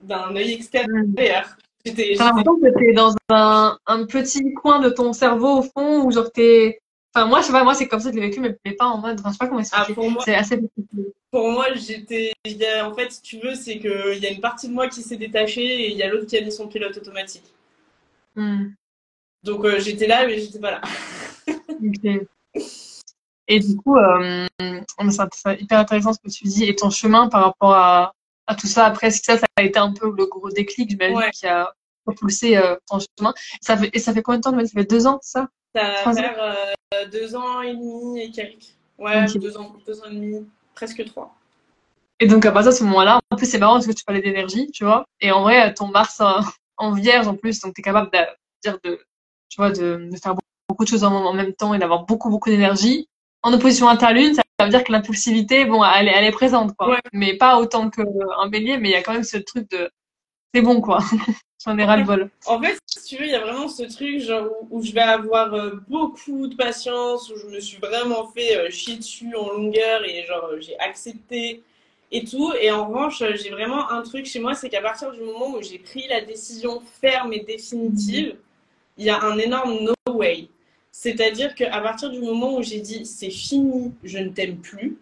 [0.00, 1.56] d'un œil extérieur.
[1.84, 6.12] J'ai l'impression que t'es dans un, un petit coin de ton cerveau au fond où
[6.12, 6.78] genre t'es.
[7.12, 8.72] Enfin, moi, je sais pas, moi, c'est comme ça que je l'ai vécu, mais, mais
[8.72, 9.18] pas en mode.
[9.18, 9.94] Enfin, je sais pas comment expliquer.
[9.98, 10.60] Ah, c'est assez.
[11.32, 12.32] Pour moi, j'étais.
[12.84, 15.16] En fait, si tu veux, c'est qu'il y a une partie de moi qui s'est
[15.16, 17.52] détachée et il y a l'autre qui a mis son pilote automatique.
[18.36, 18.68] Mm.
[19.42, 20.80] Donc, euh, j'étais là, mais j'étais pas là.
[21.88, 22.26] okay.
[23.48, 24.46] Et du coup, euh,
[25.32, 28.12] c'est hyper intéressant ce que tu dis et ton chemin par rapport à,
[28.46, 28.86] à tout ça.
[28.86, 31.30] Après, est-ce que ça, ça a été un peu le gros déclic, j'imagine, ouais.
[31.32, 31.72] qui a
[32.04, 33.34] propulsé euh, ton chemin.
[33.60, 34.58] Ça fait, et ça fait combien de temps?
[34.58, 35.48] Ça fait deux ans, ça?
[35.74, 38.74] Ça va faire euh, deux ans et demi et quelques.
[38.98, 39.38] Ouais, okay.
[39.38, 41.34] deux, ans, deux ans et demi, presque trois.
[42.20, 44.22] Et donc, à partir de ce moment-là, en plus, c'est marrant parce que tu parlais
[44.22, 45.04] d'énergie, tu vois.
[45.20, 46.40] Et en vrai, ton Mars en,
[46.76, 48.18] en vierge, en plus, donc tu es capable de
[48.62, 49.00] dire de,
[49.52, 50.34] tu vois, de, de faire
[50.66, 53.06] beaucoup de choses en, en même temps et d'avoir beaucoup, beaucoup d'énergie.
[53.42, 56.74] En opposition à ta lune, ça veut dire que l'impulsivité, bon, elle, elle, est présente,
[56.74, 56.88] quoi.
[56.88, 57.00] Ouais.
[57.12, 59.90] Mais pas autant qu'un bélier, mais il y a quand même ce truc de,
[60.54, 61.00] c'est bon, quoi.
[61.64, 62.30] J'en ai ras-le-bol.
[62.46, 64.92] En fait, si tu veux, il y a vraiment ce truc, genre, où, où je
[64.92, 69.36] vais avoir euh, beaucoup de patience, où je me suis vraiment fait euh, chier dessus
[69.36, 71.62] en longueur et genre, j'ai accepté
[72.10, 72.54] et tout.
[72.58, 75.62] Et en revanche, j'ai vraiment un truc chez moi, c'est qu'à partir du moment où
[75.62, 78.36] j'ai pris la décision ferme et définitive,
[78.98, 80.48] il y a un énorme no way.
[80.90, 84.98] C'est-à-dire qu'à partir du moment où j'ai dit c'est fini, je ne t'aime plus,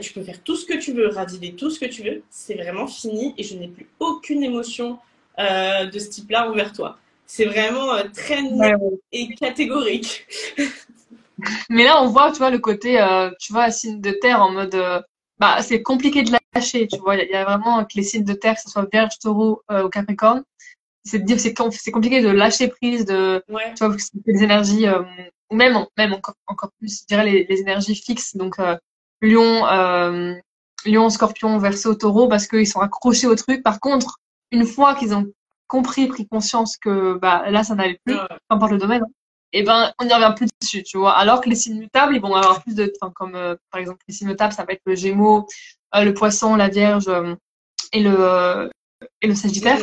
[0.00, 2.54] tu peux faire tout ce que tu veux, raviver tout ce que tu veux, c'est
[2.54, 4.98] vraiment fini et je n'ai plus aucune émotion
[5.38, 6.98] euh, de ce type-là envers toi.
[7.26, 10.26] C'est vraiment euh, très net ouais, et catégorique.
[11.70, 14.50] Mais là, on voit, tu vois, le côté, euh, tu vois, signe de terre en
[14.50, 14.76] mode,
[15.38, 17.16] bah, c'est compliqué de lâcher, tu vois.
[17.16, 19.88] Il y, a vraiment que les signes de terre, que ce soit Vierge, Taureau ou
[19.88, 20.44] Capricorne,
[21.04, 23.74] c'est de dire c'est c'est compliqué de lâcher prise de ouais.
[23.74, 25.02] tu vois les énergies euh,
[25.50, 28.36] ou même même encore encore plus je dirais les, les énergies fixes.
[28.36, 28.76] Donc euh,
[29.20, 30.34] Lion euh,
[30.86, 33.62] Lion Scorpion Verseau Taureau parce qu'ils sont accrochés au truc.
[33.62, 34.18] Par contre
[34.50, 35.26] une fois qu'ils ont
[35.66, 38.26] compris pris conscience que bah là ça n'allait plus ouais.
[38.28, 39.02] peu importe le domaine
[39.54, 41.12] et eh ben on n'y revient plus dessus tu vois.
[41.12, 43.98] Alors que les signes mutables ils vont avoir plus de enfin comme euh, par exemple
[44.08, 45.46] les signes mutables ça va être le Gémeaux
[45.94, 47.34] euh, le Poisson la Vierge euh,
[47.92, 48.70] et le
[49.20, 49.78] et le Sagittaire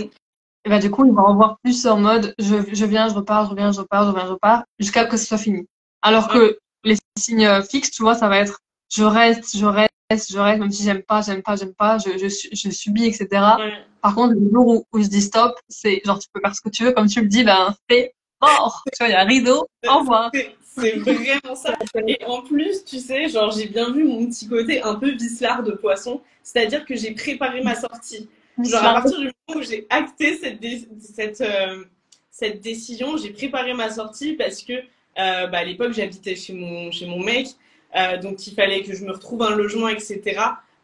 [0.65, 3.45] et bah, du coup, ils vont revoir plus en mode je, je viens, je repars,
[3.45, 5.65] je reviens, je repars, je reviens, je repars, jusqu'à ce que ce soit fini.
[6.01, 8.59] Alors que les signes fixes, tu vois, ça va être
[8.93, 12.17] je reste, je reste, je reste, même si j'aime pas, j'aime pas, j'aime pas, je,
[12.17, 13.27] je, je, subis, etc.
[13.31, 13.73] Ouais.
[14.01, 16.61] Par contre, le jour où, où je dis stop, c'est genre tu peux faire ce
[16.61, 18.83] que tu veux, comme tu le dis, ben c'est mort.
[18.91, 20.31] Tu vois, il y a un rideau, au revoir.
[20.61, 21.77] C'est vraiment ça.
[22.07, 25.63] Et en plus, tu sais, genre, j'ai bien vu mon petit côté un peu vicelard
[25.63, 26.21] de poisson.
[26.43, 28.29] C'est-à-dire que j'ai préparé ma sortie.
[28.63, 30.59] Genre, à partir du moment où j'ai acté cette,
[30.99, 31.83] cette, euh,
[32.31, 36.91] cette décision, j'ai préparé ma sortie parce que, euh, bah, à l'époque, j'habitais chez mon,
[36.91, 37.47] chez mon mec.
[37.95, 40.21] Euh, donc, il fallait que je me retrouve un logement, etc.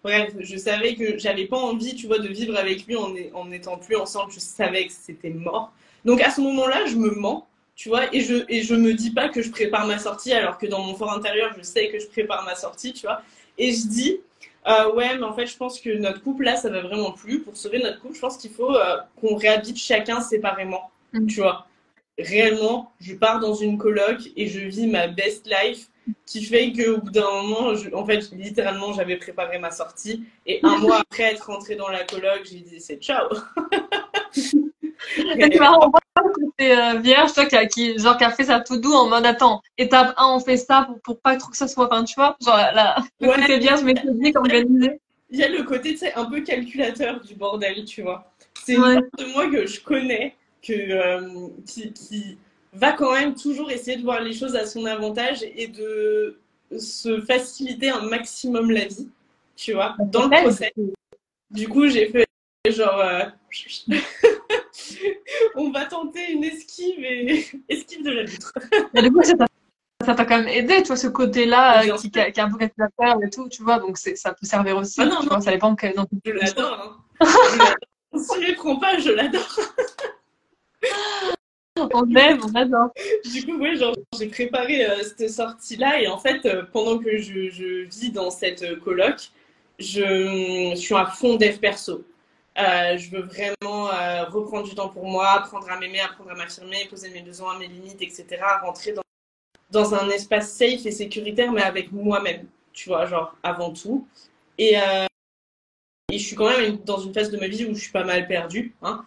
[0.04, 3.52] Bref, je savais que j'avais pas envie, tu vois, de vivre avec lui en, en
[3.52, 4.32] étant plus ensemble.
[4.32, 5.72] Je savais que c'était mort.
[6.04, 9.12] Donc, à ce moment-là, je me mens tu vois, et je, et je me dis
[9.12, 12.00] pas que je prépare ma sortie, alors que dans mon fort intérieur, je sais que
[12.00, 13.22] je prépare ma sortie, tu vois.
[13.58, 14.22] Et je dis,
[14.68, 17.42] euh, ouais, mais en fait, je pense que notre couple, là, ça va vraiment plus.
[17.42, 21.28] Pour sauver notre couple, je pense qu'il faut euh, qu'on réhabite chacun séparément, mm.
[21.28, 21.68] tu vois.
[22.18, 25.90] Réellement, je pars dans une coloc et je vis ma best life
[26.26, 30.24] qui fait qu'au bout d'un moment, en fait, littéralement, j'avais préparé ma sortie.
[30.46, 33.28] Et un mois après être rentrée dans la coloc, j'ai dit, c'est ciao.
[35.16, 35.50] C'est
[36.58, 39.08] c'est euh, vierge, toi, qui a, qui, genre, qui a fait ça tout doux en
[39.10, 42.04] mode attends, étape 1, on fait ça pour, pour pas trop que ça soit, enfin,
[42.04, 43.36] tu vois, genre, la, le ouais.
[43.36, 45.00] côté vierge, mais c'est organisé.
[45.30, 48.32] Il y a le côté, tu sais, un peu calculateur du bordel, tu vois.
[48.64, 52.38] C'est une de moi que je connais, que, euh, qui, qui
[52.74, 56.40] va quand même toujours essayer de voir les choses à son avantage et de
[56.78, 59.10] se faciliter un maximum la vie,
[59.56, 60.74] tu vois, dans le procès.
[61.52, 62.26] Du coup, j'ai fait
[62.70, 63.00] genre.
[63.00, 63.24] Euh,
[65.56, 68.54] on va tenter une esquive et esquive de la vitre.
[68.94, 72.46] du coup, ça t'a quand même aidé, tu vois, ce côté-là euh, qui, qui, a,
[72.46, 75.02] un peu calculateur et tout, tu vois, donc ça peut servir aussi.
[75.02, 75.28] Ah non, non.
[75.28, 75.96] Vois, ça dépend que.
[75.96, 77.02] Non, je l'adore.
[77.22, 77.28] Hein.
[78.18, 79.60] Si je prends pas, je l'adore.
[81.94, 82.90] on aime, on adore.
[83.26, 83.74] Du coup, ouais,
[84.18, 88.32] j'ai préparé euh, cette sortie-là et en fait, euh, pendant que je, je, vis dans
[88.32, 89.32] cette coloc,
[89.80, 92.06] je, je suis à fond dev perso.
[92.58, 96.36] Euh, je veux vraiment euh, reprendre du temps pour moi, apprendre à m'aimer, apprendre à
[96.36, 98.26] m'affirmer, poser mes besoins, mes limites, etc.
[98.64, 99.02] Rentrer dans,
[99.72, 104.08] dans un espace safe et sécuritaire, mais avec moi-même, tu vois, genre avant tout.
[104.58, 105.06] Et, euh,
[106.12, 108.06] et, je suis quand même dans une phase de ma vie où je suis pas
[108.06, 108.74] mal perdue.
[108.82, 109.06] Hein.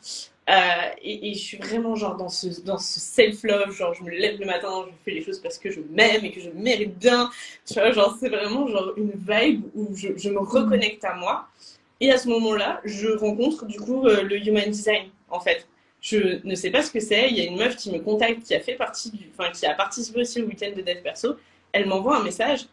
[0.51, 0.55] Euh,
[1.03, 4.39] et, et, je suis vraiment genre dans ce, dans ce self-love, genre je me lève
[4.41, 7.31] le matin, je fais les choses parce que je m'aime et que je mérite bien.
[7.67, 11.49] Tu vois, genre c'est vraiment genre une vibe où je, je me reconnecte à moi.
[12.01, 15.67] Et à ce moment-là, je rencontre du coup euh, le human design, en fait.
[16.01, 17.29] Je ne sais pas ce que c'est.
[17.29, 19.67] Il y a une meuf qui me contacte, qui a fait partie du, enfin, qui
[19.67, 21.37] a participé aussi au week-end de Dev Perso.
[21.73, 22.67] Elle m'envoie un message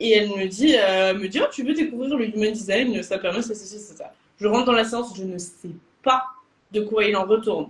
[0.00, 3.18] et elle me dit, euh, me dit, oh, tu veux découvrir le human design, ça
[3.18, 4.12] permet ça, ça, ça, ça.
[4.36, 5.70] Je rentre dans la séance, je ne sais
[6.02, 6.24] pas
[6.72, 7.68] de quoi il en retourne.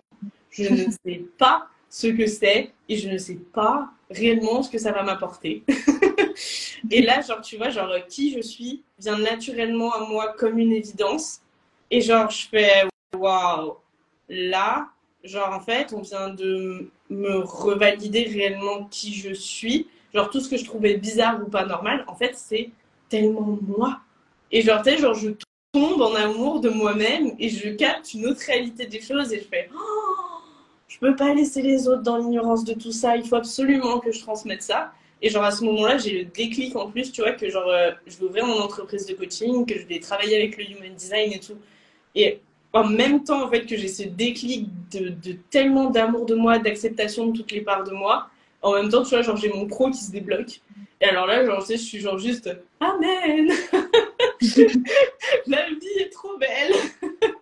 [0.51, 4.79] Je ne sais pas ce que c'est et je ne sais pas réellement ce que
[4.79, 5.63] ça va m'apporter.
[6.91, 10.73] et là, genre, tu vois, genre, qui je suis vient naturellement à moi comme une
[10.73, 11.41] évidence.
[11.91, 12.85] Et genre, je fais,
[13.17, 13.77] waouh,
[14.29, 14.89] là,
[15.23, 19.89] genre, en fait, on vient de me revalider réellement qui je suis.
[20.15, 22.71] Genre, tout ce que je trouvais bizarre ou pas normal, en fait, c'est
[23.09, 24.01] tellement moi.
[24.51, 25.31] Et genre, tu genre, je
[25.73, 29.45] tombe en amour de moi-même et je capte une autre réalité des choses et je
[29.45, 30.41] fais, oh,
[30.89, 33.17] je peux pas laisser les autres dans l'ignorance de tout ça.
[33.17, 34.93] Il faut absolument que je transmette ça.
[35.23, 37.93] Et genre à ce moment-là, j'ai le déclic en plus, tu vois, que genre euh,
[38.07, 41.33] je vais ouvrir mon entreprise de coaching, que je vais travailler avec le human design
[41.33, 41.57] et tout.
[42.17, 42.41] Et
[42.73, 45.15] en même temps, en fait, que j'ai ce déclic de,
[45.51, 48.29] tellement d'amour de moi, d'acceptation de toutes les parts de moi,
[48.63, 50.61] en même temps, tu vois, genre j'ai mon pro qui se débloque.
[51.01, 53.53] Et alors là, genre, sais, je suis genre juste Amen
[55.47, 56.75] La vie est trop belle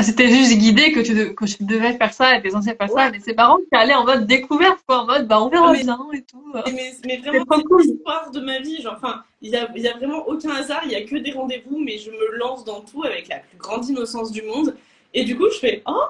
[0.00, 2.88] ah, c'était juste guidé que tu, que tu devais faire ça et tes anciens faire
[2.88, 3.10] ça.
[3.10, 5.74] Mais c'est marrant que tu allais en mode découverte, quoi, en mode bah, on verra
[5.74, 6.42] bien et tout.
[6.72, 7.82] Mais, mais vraiment, c'est cool.
[7.82, 8.80] l'histoire de ma vie.
[8.80, 11.32] Genre, enfin, il n'y a, y a vraiment aucun hasard, il n'y a que des
[11.32, 14.74] rendez-vous, mais je me lance dans tout avec la plus grande innocence du monde.
[15.12, 16.06] Et du coup, je fais Oh,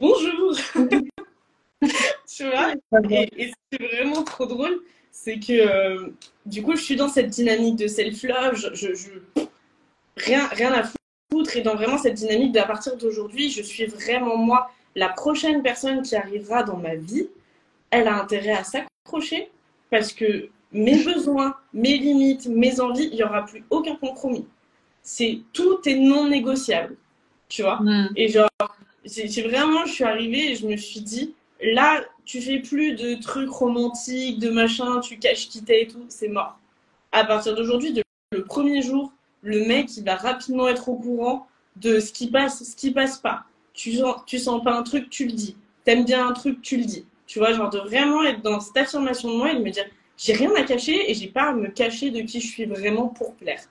[0.00, 0.56] bonjour
[2.26, 2.74] Tu vois
[3.10, 4.80] Et, c'est vraiment trop drôle.
[5.12, 6.08] C'est que euh,
[6.46, 8.56] du coup, je suis dans cette dynamique de self-love.
[8.56, 9.10] Je, je, je,
[10.16, 10.99] rien, rien à foutre
[11.54, 16.02] et dans vraiment cette dynamique d'à partir d'aujourd'hui, je suis vraiment moi, la prochaine personne
[16.02, 17.28] qui arrivera dans ma vie,
[17.90, 19.50] elle a intérêt à s'accrocher
[19.90, 24.46] parce que mes besoins, mes limites, mes envies, il n'y aura plus aucun compromis.
[25.02, 26.96] C'est tout est non négociable,
[27.48, 27.80] tu vois.
[27.80, 28.10] Mm.
[28.16, 28.48] Et genre,
[29.04, 33.14] c'est vraiment, je suis arrivée et je me suis dit, là, tu fais plus de
[33.14, 36.58] trucs romantiques, de machin, tu caches qui t'es et tout, c'est mort.
[37.12, 39.12] À partir d'aujourd'hui, le premier jour
[39.42, 43.18] le mec, il va rapidement être au courant de ce qui passe, ce qui passe
[43.18, 43.44] pas.
[43.72, 45.56] Tu sens, tu sens pas un truc, tu le dis.
[45.84, 47.06] T'aimes bien un truc, tu le dis.
[47.26, 49.86] Tu vois, genre de vraiment être dans cette affirmation de moi et de me dire,
[50.16, 53.08] j'ai rien à cacher et j'ai pas à me cacher de qui je suis vraiment
[53.08, 53.62] pour plaire.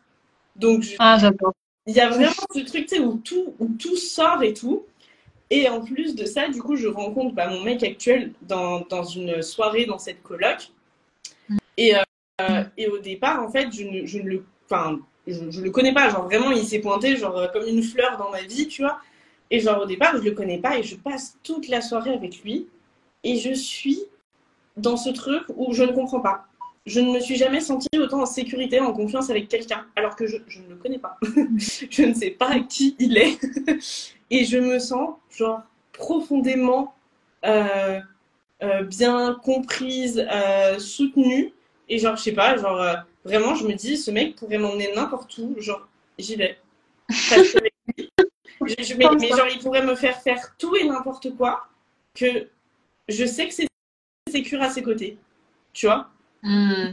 [0.56, 1.54] Donc, ah, j'adore.
[1.86, 4.86] Il y a vraiment ce truc, tu sais, où tout, où tout sort et tout.
[5.50, 9.04] Et en plus de ça, du coup, je rencontre bah, mon mec actuel dans, dans
[9.04, 10.72] une soirée dans cette coloc.
[11.78, 15.00] Et, euh, et au départ, en fait, je ne, je ne le, enfin,
[15.32, 16.10] je, je, le connais pas.
[16.10, 19.00] Genre vraiment, il s'est pointé genre comme une fleur dans ma vie, tu vois.
[19.52, 22.44] Et genre au départ, je le connais pas et je passe toute la soirée avec
[22.44, 22.68] lui
[23.24, 24.00] et je suis
[24.78, 26.46] dans ce truc où je ne comprends pas.
[26.86, 30.26] Je ne me suis jamais sentie autant en sécurité, en confiance avec quelqu'un, alors que
[30.26, 31.18] je, ne le connais pas.
[31.90, 33.38] je ne sais pas qui il est.
[34.32, 35.62] et je me sens genre
[35.92, 36.96] profondément
[37.46, 38.00] euh,
[38.62, 41.54] euh, bien comprise, euh, soutenue.
[41.88, 44.92] Et genre, je sais pas, genre, euh, vraiment, je me dis, ce mec pourrait m'emmener
[44.96, 45.56] n'importe où.
[45.60, 46.58] Genre, j'y vais.
[47.10, 47.60] je,
[48.96, 51.68] mais, mais, genre, il pourrait me faire faire tout et n'importe quoi
[52.14, 52.48] que
[53.08, 53.68] je sais que c'est
[54.30, 55.18] sécure à ses côtés.
[55.74, 56.10] Tu vois
[56.44, 56.92] mmh.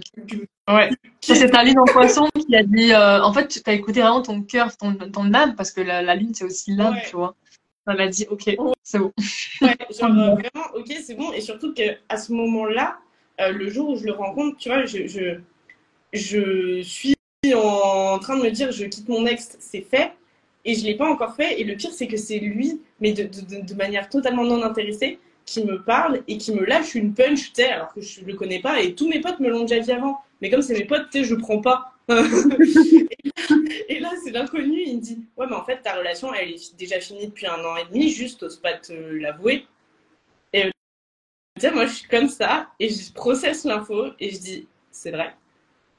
[0.69, 0.91] Ouais.
[1.21, 2.93] C'est ta ligne en poisson qui a dit.
[2.93, 6.03] Euh, en fait, tu as écouté vraiment ton cœur, ton, ton âme, parce que la,
[6.03, 7.03] la ligne, c'est aussi l'âme, ouais.
[7.09, 7.35] tu vois.
[7.87, 8.57] Ça m'a dit, ok, ouais.
[8.83, 9.13] c'est bon.
[9.61, 11.33] Ouais, genre euh, vraiment, ok, c'est bon.
[11.33, 12.99] Et surtout qu'à ce moment-là,
[13.41, 15.39] euh, le jour où je le rencontre, tu vois, je, je,
[16.17, 17.17] je suis
[17.55, 20.13] en train de me dire, je quitte mon ex, c'est fait.
[20.65, 21.61] Et je ne l'ai pas encore fait.
[21.61, 25.81] Et le pire, c'est que c'est lui, mais de, manière totalement non intéressée, qui me
[25.81, 28.81] parle et qui me lâche une punch, tu alors que je le connais pas.
[28.81, 30.19] Et tous mes potes me l'ont déjà dit avant.
[30.43, 31.93] Mais comme c'est mes potes, tu sais, je prends pas.
[32.09, 34.83] et là, c'est l'inconnu.
[34.87, 37.65] Il me dit Ouais, mais en fait, ta relation, elle est déjà finie depuis un
[37.65, 39.67] an et demi, juste, t'oses pas te l'avouer.
[40.53, 40.73] Et
[41.73, 42.69] moi, je suis comme ça.
[42.81, 45.33] Et je processe l'info et je dis C'est vrai.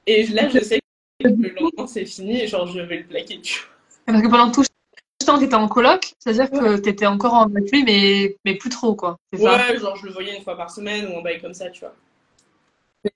[0.08, 0.80] Et là, je sais
[1.24, 3.40] que le lendemain, c'est fini et genre, je vais le plaquer.
[3.42, 3.70] Tu vois.
[4.06, 7.34] Parce que pendant tout ce temps, tu étais en coloc, c'est-à-dire que tu étais encore
[7.34, 9.18] en avec lui, mais, mais plus trop, quoi.
[9.34, 9.76] Ouais, ça?
[9.78, 11.94] Genre, je le voyais une fois par semaine ou un bail comme ça, tu vois.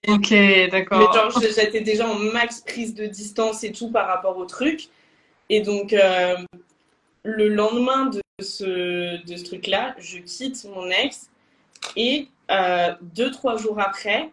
[0.08, 0.34] Ok,
[0.70, 1.00] d'accord.
[1.00, 4.90] Mais genre, j'étais déjà en max prise de distance et tout par rapport au truc.
[5.50, 6.36] Et donc, euh,
[7.24, 11.30] le lendemain de ce, de ce truc-là, je quitte mon ex.
[11.96, 14.30] Et euh, deux, trois jours après,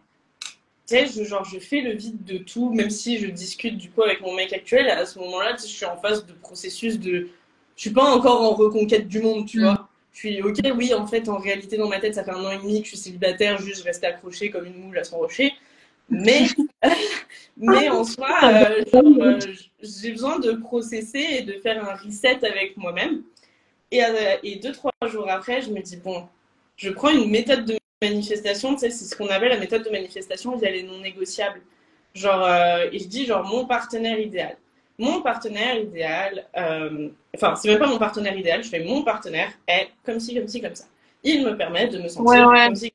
[0.91, 4.21] je, genre, je fais le vide de tout, même si je discute du coup avec
[4.21, 4.89] mon mec actuel.
[4.89, 7.29] À ce moment-là, je suis en phase de processus de.
[7.77, 9.63] Je suis pas encore en reconquête du monde, tu mm.
[9.63, 9.89] vois.
[10.13, 12.51] Je suis ok, oui, en fait, en réalité, dans ma tête, ça fait un an
[12.51, 15.19] et demi que je suis célibataire, juste je reste accrochée comme une moule à son
[15.19, 15.53] rocher.
[16.11, 16.47] Mais,
[17.57, 19.39] mais en soi, euh, euh,
[19.83, 23.23] j'ai besoin de processer et de faire un reset avec moi-même.
[23.91, 26.27] Et, euh, et deux, trois jours après, je me dis, bon,
[26.77, 29.91] je prends une méthode de manifestation, tu sais, c'est ce qu'on appelle la méthode de
[29.91, 31.61] manifestation via les non négociables.
[32.15, 34.57] Genre, euh, et je dis, genre, mon partenaire idéal.
[34.99, 39.53] Mon partenaire idéal, euh, enfin, c'est même pas mon partenaire idéal, je fais mon partenaire
[39.69, 40.87] est comme ci, comme ci, comme ça.
[41.23, 42.67] Il me permet de me sentir ouais, ouais.
[42.67, 42.93] comme ci.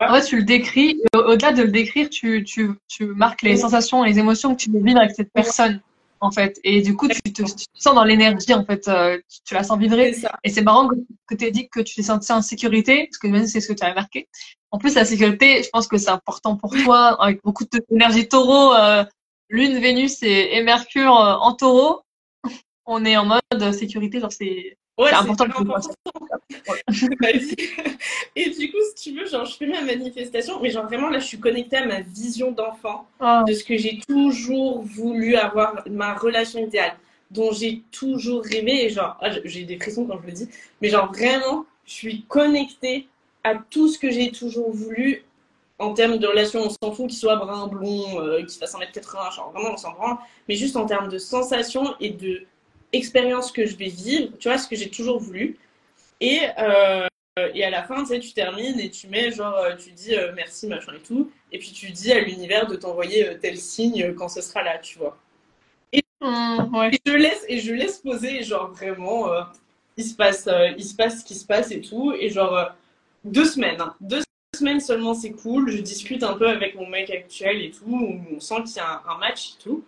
[0.00, 4.04] En fait, tu le décris, au-delà de le décrire, tu, tu, tu marques les sensations
[4.04, 5.80] et les émotions que tu veux vivre avec cette personne
[6.20, 6.58] en fait.
[6.64, 8.88] Et du coup, tu te, tu te sens dans l'énergie, en fait.
[8.88, 10.14] Euh, tu, tu, la sens vibrer.
[10.44, 10.94] Et c'est marrant que,
[11.26, 13.78] que tu aies dit que tu t'es senti en sécurité, parce que c'est ce que
[13.78, 14.28] tu as marqué.
[14.70, 18.74] En plus, la sécurité, je pense que c'est important pour toi, avec beaucoup d'énergie taureau,
[18.74, 19.04] euh,
[19.48, 22.02] Lune, Vénus et, et Mercure euh, en taureau.
[22.84, 25.44] On est en mode sécurité, genre c'est Ouais, important.
[25.44, 25.90] important.
[28.36, 31.18] et du coup, si tu veux, genre, je fais ma manifestation, mais genre vraiment là,
[31.18, 33.40] je suis connectée à ma vision d'enfant, oh.
[33.46, 36.96] de ce que j'ai toujours voulu avoir, ma relation idéale,
[37.30, 38.86] dont j'ai toujours rêvé.
[38.86, 40.48] Et genre, ah, j'ai des frissons quand je le dis,
[40.80, 43.06] mais genre vraiment, je suis connectée
[43.44, 45.24] à tout ce que j'ai toujours voulu
[45.78, 49.34] en termes de relation, on s'en fout qu'il soit brun, blond, euh, qu'il fasse 1m80,
[49.34, 50.16] genre vraiment on s'en branle,
[50.48, 52.42] mais juste en termes de sensations et de
[52.92, 55.56] expérience que je vais vivre, tu vois, ce que j'ai toujours voulu.
[56.20, 57.06] Et, euh,
[57.54, 60.32] et à la fin, tu sais, tu termines et tu mets, genre, tu dis euh,
[60.34, 61.30] merci, machin et tout.
[61.52, 64.78] Et puis tu dis à l'univers de t'envoyer euh, tel signe quand ce sera là,
[64.78, 65.16] tu vois.
[65.92, 66.90] Et, mmh, ouais.
[66.94, 69.42] et je laisse, et je laisse poser, genre, vraiment, euh,
[69.96, 72.12] il, se passe, euh, il se passe ce qui se passe et tout.
[72.18, 72.72] Et genre,
[73.24, 74.22] deux semaines, hein, deux
[74.54, 75.70] semaines seulement, c'est cool.
[75.70, 78.20] Je discute un peu avec mon mec actuel et tout.
[78.34, 79.84] On sent qu'il y a un, un match et tout.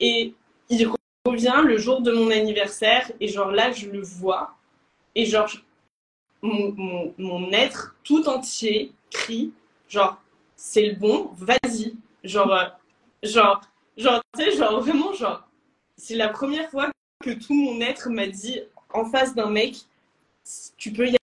[0.00, 0.34] Et
[0.70, 0.88] il
[1.26, 4.56] revient le jour de mon anniversaire et genre là je le vois
[5.14, 5.48] et genre
[6.42, 9.52] mon, mon, mon être tout entier crie
[9.88, 10.20] genre
[10.56, 12.64] c'est le bon vas-y genre euh,
[13.22, 13.60] genre
[13.96, 15.46] genre tu sais genre vraiment genre
[15.96, 16.90] c'est la première fois
[17.22, 19.76] que tout mon être m'a dit en face d'un mec
[20.76, 21.16] tu peux y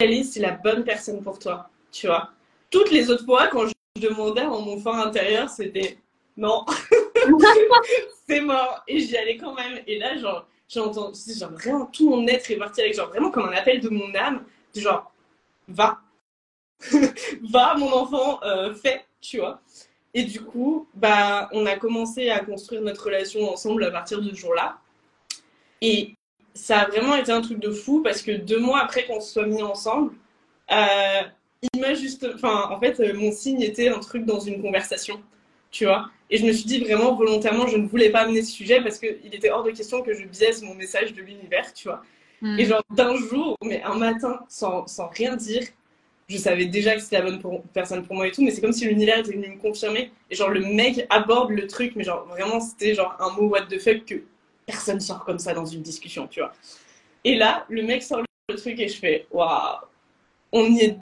[0.00, 2.30] aller c'est la bonne personne pour toi tu vois
[2.70, 5.98] toutes les autres fois quand je demandais en mon fort intérieur c'était
[6.36, 6.64] non
[8.28, 8.82] c'est mort.
[8.88, 9.80] Et j'y allais quand même.
[9.86, 13.30] Et là, genre, j'ai entendu, genre, vraiment, tout mon être est parti avec, genre, vraiment
[13.30, 14.44] comme un appel de mon âme.
[14.80, 15.12] Genre,
[15.68, 16.00] va.
[17.42, 19.60] va, mon enfant, euh, fais, tu vois.
[20.14, 24.30] Et du coup, bah, on a commencé à construire notre relation ensemble à partir de
[24.30, 24.78] ce jour-là.
[25.82, 26.14] Et
[26.54, 29.32] ça a vraiment été un truc de fou parce que deux mois après qu'on se
[29.32, 30.14] soit mis ensemble,
[30.72, 31.22] euh,
[31.74, 32.26] il m'a juste.
[32.34, 35.20] Enfin, en fait, mon signe était un truc dans une conversation.
[35.70, 36.10] tu vois.
[36.30, 38.98] Et je me suis dit vraiment volontairement, je ne voulais pas amener ce sujet parce
[38.98, 42.02] qu'il était hors de question que je biaise mon message de l'univers, tu vois.
[42.42, 42.58] Hmm.
[42.58, 45.62] Et genre d'un jour, mais un matin, sans, sans rien dire,
[46.28, 48.60] je savais déjà que c'était la bonne pour- personne pour moi et tout, mais c'est
[48.60, 50.10] comme si l'univers était venu me confirmer.
[50.30, 53.66] Et genre le mec aborde le truc, mais genre vraiment c'était genre un mot what
[53.66, 54.22] the fuck que
[54.66, 56.52] personne sort comme ça dans une discussion, tu vois.
[57.24, 59.78] Et là, le mec sort le truc et je fais waouh,
[60.52, 60.98] on y est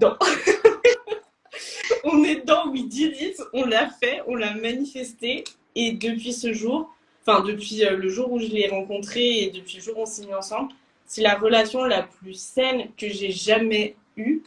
[0.00, 0.16] dedans.
[2.04, 5.44] on est dedans, we did it, on l'a fait, on l'a manifesté.
[5.74, 6.93] Et depuis ce jour,
[7.26, 10.06] enfin depuis euh, le jour où je l'ai rencontré et depuis le jour où on
[10.06, 10.72] s'est mis ensemble,
[11.06, 14.42] c'est la relation la plus saine que j'ai jamais eue.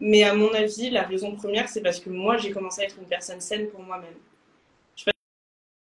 [0.00, 2.96] Mais à mon avis, la raison première, c'est parce que moi, j'ai commencé à être
[2.98, 4.14] une personne saine pour moi-même.
[4.96, 5.10] Je sais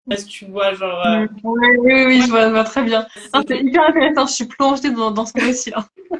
[0.09, 1.05] pas si tu vois, genre.
[1.05, 3.07] euh, Oui, oui, oui, je vois, je vois très bien.
[3.15, 5.87] C'est hyper intéressant, je suis plongée dans, dans ce récit là.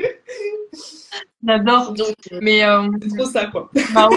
[1.45, 1.93] J'adore.
[1.99, 3.69] euh, Mais euh, c'est trop ça, quoi.
[3.93, 4.09] bah,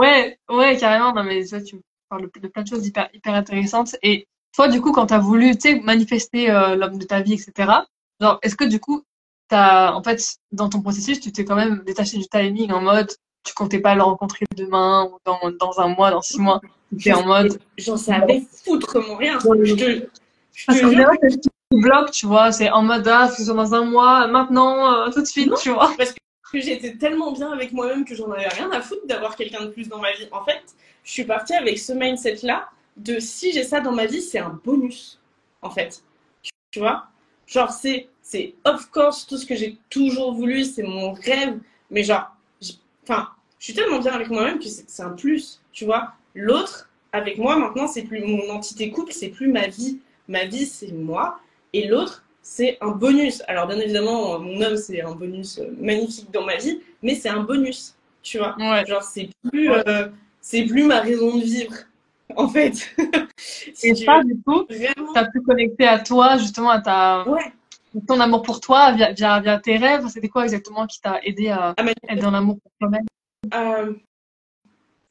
[0.00, 1.12] ouais, ouais, carrément.
[1.12, 3.96] Non, mais ça, tu parles de, de plein de choses hyper, hyper intéressantes.
[4.02, 7.34] Et toi, du coup, quand tu as voulu, tu manifester euh, l'homme de ta vie,
[7.34, 7.52] etc.,
[8.20, 9.02] genre, est-ce que du coup,
[9.48, 10.22] t'as, en fait,
[10.52, 13.10] dans ton processus, tu t'es quand même détaché du timing en mode,
[13.44, 16.60] tu comptais pas le rencontrer demain ou dans, dans un mois, dans six mois.
[16.98, 19.38] Tu es en mode, J'en savais foutre mon rien.
[19.40, 20.06] Je te,
[20.54, 21.10] je Parce te jure,
[21.72, 22.50] bloque, tu vois.
[22.52, 25.56] C'est en mode, ah, soit dans un mois, maintenant, euh, tout de suite, Non.
[25.56, 25.92] tu vois.
[26.50, 29.68] que j'étais tellement bien avec moi-même que j'en avais rien à foutre d'avoir quelqu'un de
[29.68, 30.26] plus dans ma vie.
[30.32, 30.62] En fait,
[31.04, 32.68] je suis partie avec ce mindset-là
[32.98, 35.20] de si j'ai ça dans ma vie, c'est un bonus,
[35.62, 36.02] en fait.
[36.70, 37.06] Tu- vois?
[37.46, 41.58] Genre, c'est, c'est of course tout ce que j'ai toujours voulu, c'est mon rêve,
[41.90, 42.34] mais genre,
[43.04, 43.28] enfin,
[43.58, 46.12] je suis tellement bien avec moi-même que c'est, un plus, tu vois?
[46.34, 49.98] L'autre, avec moi, maintenant, c'est plus mon entité couple, c'est plus ma vie.
[50.28, 51.40] Ma vie, c'est moi,
[51.72, 53.42] et l'autre, c'est un bonus.
[53.48, 57.30] Alors, bien évidemment, mon homme, c'est un bonus euh, magnifique dans ma vie, mais c'est
[57.30, 58.56] un bonus, tu vois?
[58.58, 58.84] Ouais.
[58.86, 60.08] Genre, c'est plus, euh,
[60.42, 61.74] c'est plus ma raison de vivre,
[62.36, 62.74] en fait.
[63.74, 65.12] Si Et tu ça, veux, du coup, vraiment.
[65.14, 67.52] t'as pu connecter à toi, justement, à ta, Ouais,
[68.06, 70.06] ton amour pour toi via, via, via tes rêves.
[70.08, 73.06] C'était quoi exactement qui t'a aidé à ma- être dans l'amour pour toi-même?
[73.54, 73.94] euh,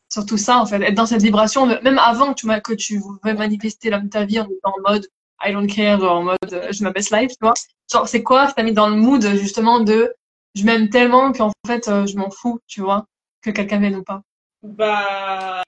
[0.09, 3.34] Surtout ça, en fait, être dans cette vibration, même avant que tu, que tu veux
[3.34, 5.07] manifester l'homme de ta vie en étant en mode
[5.43, 7.53] I don't care, en mode euh, je ma best life, tu vois.
[7.91, 10.13] Genre, c'est quoi qui t'a mis dans le mood, justement, de
[10.55, 13.05] je m'aime tellement qu'en fait, euh, je m'en fous, tu vois,
[13.41, 14.22] que quelqu'un vienne ou pas?
[14.61, 15.63] Bah,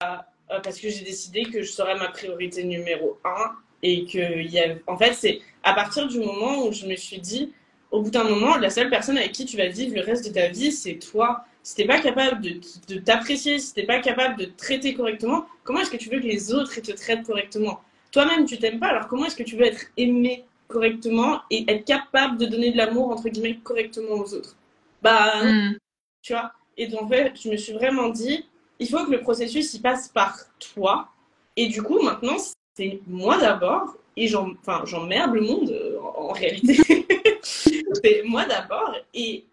[0.51, 3.51] euh, parce que j'ai décidé que je serais ma priorité numéro un
[3.83, 7.19] et que y a, en fait, c'est à partir du moment où je me suis
[7.19, 7.53] dit,
[7.91, 10.33] au bout d'un moment, la seule personne avec qui tu vas vivre le reste de
[10.33, 11.45] ta vie, c'est toi.
[11.63, 15.45] Si t'es pas capable de, de t'apprécier, si t'es pas capable de te traiter correctement,
[15.63, 17.81] comment est-ce que tu veux que les autres ils te traitent correctement?
[18.11, 21.85] Toi-même, tu t'aimes pas, alors comment est-ce que tu veux être aimé correctement et être
[21.85, 24.55] capable de donner de l'amour, entre guillemets, correctement aux autres?
[25.01, 25.73] Bah, Hmm.
[26.21, 26.51] tu vois?
[26.77, 28.45] Et donc, en fait, je me suis vraiment dit,
[28.79, 30.37] il faut que le processus il passe par
[30.73, 31.09] toi.
[31.55, 32.37] Et du coup, maintenant,
[32.75, 33.95] c'est moi d'abord.
[34.15, 37.05] Et j'emmerde le monde euh, en, en réalité.
[37.41, 38.93] c'est moi d'abord.
[39.13, 39.45] Et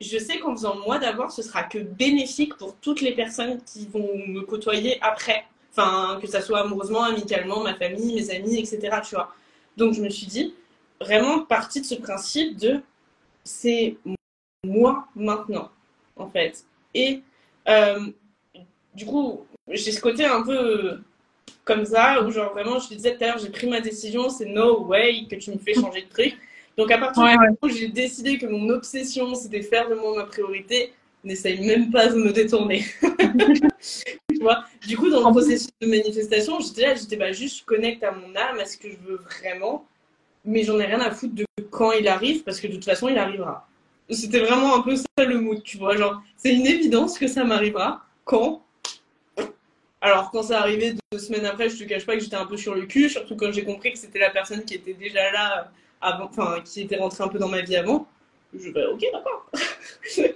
[0.00, 3.86] je sais qu'en faisant moi d'abord, ce sera que bénéfique pour toutes les personnes qui
[3.86, 5.44] vont me côtoyer après.
[5.70, 8.98] Enfin, que ça soit amoureusement, amicalement, ma famille, mes amis, etc.
[9.08, 9.34] Tu vois.
[9.76, 10.54] Donc, je me suis dit,
[11.00, 12.80] vraiment partie de ce principe de
[13.44, 13.96] c'est
[14.64, 15.70] moi maintenant,
[16.16, 16.64] en fait.
[16.94, 17.22] Et
[17.68, 18.10] euh,
[18.94, 20.98] du coup, j'ai ce côté un peu euh,
[21.64, 24.28] comme ça, où genre vraiment, je te disais tout à l'heure, j'ai pris ma décision,
[24.28, 26.36] c'est no way que tu me fais changer de truc.
[26.76, 29.94] Donc à partir Ouais, du moment où j'ai décidé que mon obsession, c'était faire de
[29.94, 30.92] moi ma priorité,
[31.24, 32.84] n'essaye même pas de me détourner.
[33.80, 34.64] tu vois?
[34.86, 38.34] Du coup, dans le processus de manifestation, j'étais là, j'étais bah, juste, connecte à mon
[38.34, 39.86] âme, à ce que je veux vraiment,
[40.44, 43.08] mais j'en ai rien à foutre de quand il arrive, parce que de toute façon,
[43.08, 43.68] il arrivera.
[44.10, 45.96] C'était vraiment un peu ça le mood, tu vois?
[45.96, 48.04] Genre, c'est une évidence que ça m'arrivera.
[48.24, 48.62] Quand
[50.02, 52.56] Alors, quand ça arrivait deux semaines après, je te cache pas que j'étais un peu
[52.56, 55.70] sur le cul, surtout quand j'ai compris que c'était la personne qui était déjà là
[56.00, 58.08] avant, enfin, qui était rentrée un peu dans ma vie avant.
[58.52, 59.46] Je vais, ok, d'accord.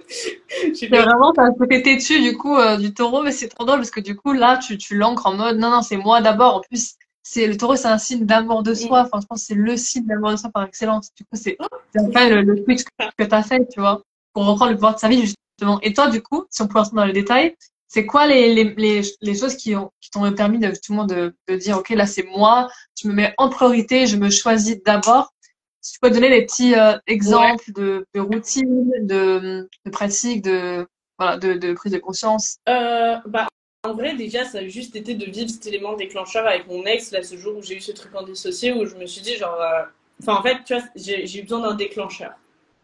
[0.73, 3.77] C'est vraiment, t'as un côté têtu, du coup, euh, du taureau, mais c'est trop drôle
[3.79, 6.55] parce que du coup, là, tu, tu l'ancres en mode, non, non, c'est moi d'abord.
[6.55, 9.01] En plus, c'est, le taureau, c'est un signe d'amour de soi.
[9.01, 11.09] Enfin, je pense que c'est le signe d'amour de soi par excellence.
[11.15, 11.57] Du coup, c'est,
[11.93, 14.01] c'est enfin le, le switch que, que t'as fait, tu vois,
[14.33, 15.79] pour reprendre le pouvoir de sa vie, justement.
[15.81, 17.55] Et toi, du coup, si on peut rentrer dans les détails,
[17.87, 21.35] c'est quoi les, les, les, les choses qui ont, qui t'ont permis de, justement, de,
[21.47, 22.69] de dire, OK, là, c'est moi,
[23.01, 25.33] je me mets en priorité, je me choisis d'abord.
[25.81, 30.85] Si tu peux donner des petits euh, exemples de, de routines, de, de pratiques, de,
[31.17, 32.57] voilà, de, de prise de conscience.
[32.67, 33.47] euh, bah,
[33.83, 37.11] en vrai, déjà, ça a juste été de vivre cet élément déclencheur avec mon ex,
[37.11, 39.37] là, ce jour où j'ai eu ce truc en dissocié, où je me suis dit,
[39.37, 39.83] genre, euh,
[40.21, 42.33] enfin, en fait, tu vois, j'ai eu besoin d'un déclencheur.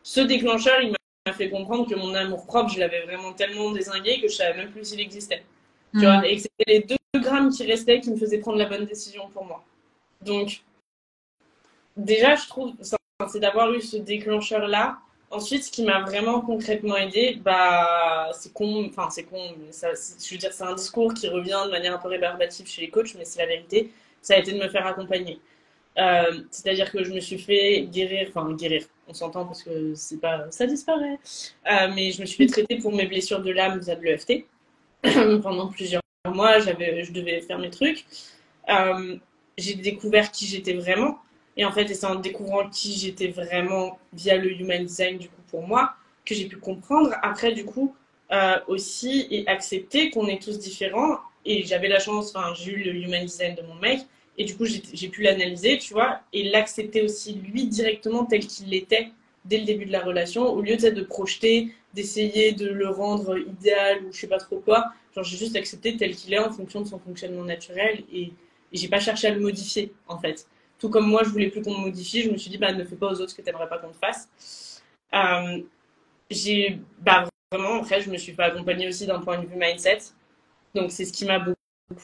[0.01, 0.97] Ce déclencheur, il m'a
[1.31, 4.71] fait comprendre que mon amour propre, je l'avais vraiment tellement désingué que je savais même
[4.71, 5.43] plus s'il existait.
[5.93, 8.65] Tu vois, et que c'était les 2 grammes qui restaient qui me faisaient prendre la
[8.65, 9.63] bonne décision pour moi.
[10.21, 10.63] Donc,
[11.95, 12.73] déjà, je trouve,
[13.29, 14.97] c'est d'avoir eu ce déclencheur-là.
[15.29, 20.33] Ensuite, ce qui m'a vraiment concrètement aidé, bah, c'est con, enfin, c'est con, ça, je
[20.33, 23.15] veux dire, c'est un discours qui revient de manière un peu rébarbative chez les coachs,
[23.15, 23.91] mais c'est la vérité.
[24.21, 25.39] Ça a été de me faire accompagner.
[25.97, 30.19] Euh, c'est-à-dire que je me suis fait guérir, enfin guérir, on s'entend parce que c'est
[30.19, 31.19] pas, ça disparaît.
[31.71, 34.45] Euh, mais je me suis fait traiter pour mes blessures de l'âme via de l'EFT
[35.41, 36.59] pendant plusieurs mois.
[36.59, 38.05] J'avais, je devais faire mes trucs.
[38.69, 39.17] Euh,
[39.57, 41.19] j'ai découvert qui j'étais vraiment.
[41.57, 45.41] Et en fait, c'est en découvrant qui j'étais vraiment via le human design, du coup,
[45.49, 45.93] pour moi,
[46.25, 47.13] que j'ai pu comprendre.
[47.21, 47.95] Après, du coup,
[48.31, 51.19] euh, aussi, et accepter qu'on est tous différents.
[51.45, 53.99] Et j'avais la chance, j'ai eu le human design de mon mec.
[54.37, 58.69] Et du coup, j'ai pu l'analyser, tu vois, et l'accepter aussi, lui, directement tel qu'il
[58.69, 59.11] l'était
[59.45, 64.03] dès le début de la relation, au lieu de projeter, d'essayer de le rendre idéal
[64.05, 64.91] ou je sais pas trop quoi.
[65.13, 68.31] Genre, j'ai juste accepté tel qu'il est en fonction de son fonctionnement naturel et,
[68.71, 70.47] et j'ai pas cherché à le modifier, en fait.
[70.79, 72.83] Tout comme moi, je voulais plus qu'on me modifie, je me suis dit, bah, ne
[72.83, 74.81] fais pas aux autres ce que t'aimerais pas qu'on te fasse.
[75.13, 75.61] Euh,
[76.29, 79.99] j'ai, bah, vraiment, après, je me suis fait accompagner aussi d'un point de vue mindset.
[80.73, 81.57] Donc, c'est ce qui m'a beaucoup,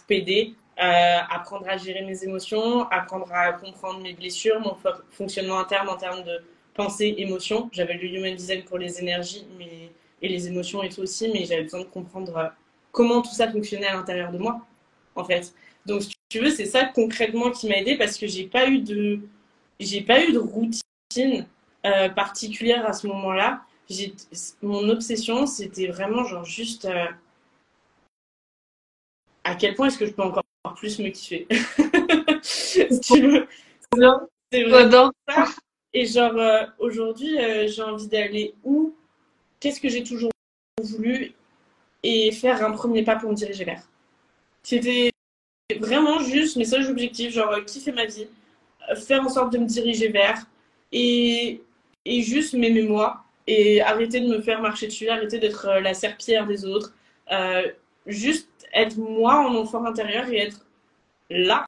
[0.10, 0.54] aidé.
[0.82, 4.78] Euh, apprendre à gérer mes émotions, apprendre à comprendre mes blessures, mon
[5.12, 6.42] fonctionnement interne en termes de
[6.74, 7.70] pensée, émotion.
[7.74, 9.46] J'avais le human design pour les énergies
[10.22, 12.48] et les émotions et tout aussi, mais j'avais besoin de comprendre euh,
[12.94, 14.66] comment tout ça fonctionnait à l'intérieur de moi,
[15.16, 15.54] en fait.
[15.86, 18.80] Donc, si tu veux, c'est ça concrètement qui m'a aidé parce que j'ai pas eu
[18.80, 19.20] de,
[19.82, 21.46] j'ai pas eu de routine
[21.86, 23.64] euh, particulière à ce moment-là.
[24.62, 26.88] Mon obsession, c'était vraiment genre juste
[29.44, 30.44] à quel point est-ce que je peux encore
[30.74, 31.48] plus me kiffer.
[32.42, 33.48] si tu veux.
[34.52, 35.46] C'est vraiment ça.
[35.94, 38.96] Et genre, euh, aujourd'hui, j'ai envie d'aller où?
[39.60, 40.32] Qu'est-ce que j'ai toujours
[40.82, 41.34] voulu?
[42.04, 43.84] Et faire un premier pas pour me diriger vers.
[44.64, 45.12] C'était
[45.78, 48.28] vraiment juste mes seuls objectifs, genre euh, kiffer ma vie,
[48.90, 50.46] euh, faire en sorte de me diriger vers
[50.92, 51.62] et,
[52.06, 55.94] et juste m'aimer moi et arrêter de me faire marcher dessus, arrêter d'être euh, la
[55.94, 56.94] serpillère des autres,
[58.06, 60.66] juste être moi en mon fort intérieur et être
[61.30, 61.66] là,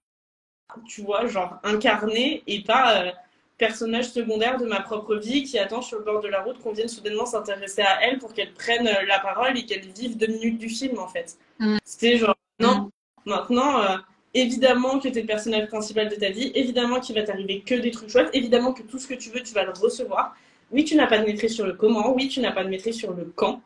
[0.88, 3.14] tu vois, genre incarné et pas
[3.62, 6.72] personnage secondaire de ma propre vie qui attend sur le bord de la route qu'on
[6.72, 10.58] vienne soudainement s'intéresser à elle pour qu'elle prenne la parole et qu'elle vive deux minutes
[10.58, 11.38] du film en fait.
[11.60, 11.78] Mm.
[11.86, 12.90] C'était genre non.
[13.26, 13.98] Maintenant, euh,
[14.34, 17.76] évidemment que tu es le personnage principal de ta vie, évidemment qu'il va t'arriver que
[17.76, 20.36] des trucs chouettes, évidemment que tout ce que tu veux, tu vas le recevoir.
[20.72, 22.96] Oui, tu n'as pas de maîtrise sur le comment, oui, tu n'as pas de maîtrise
[22.96, 23.62] sur le quand,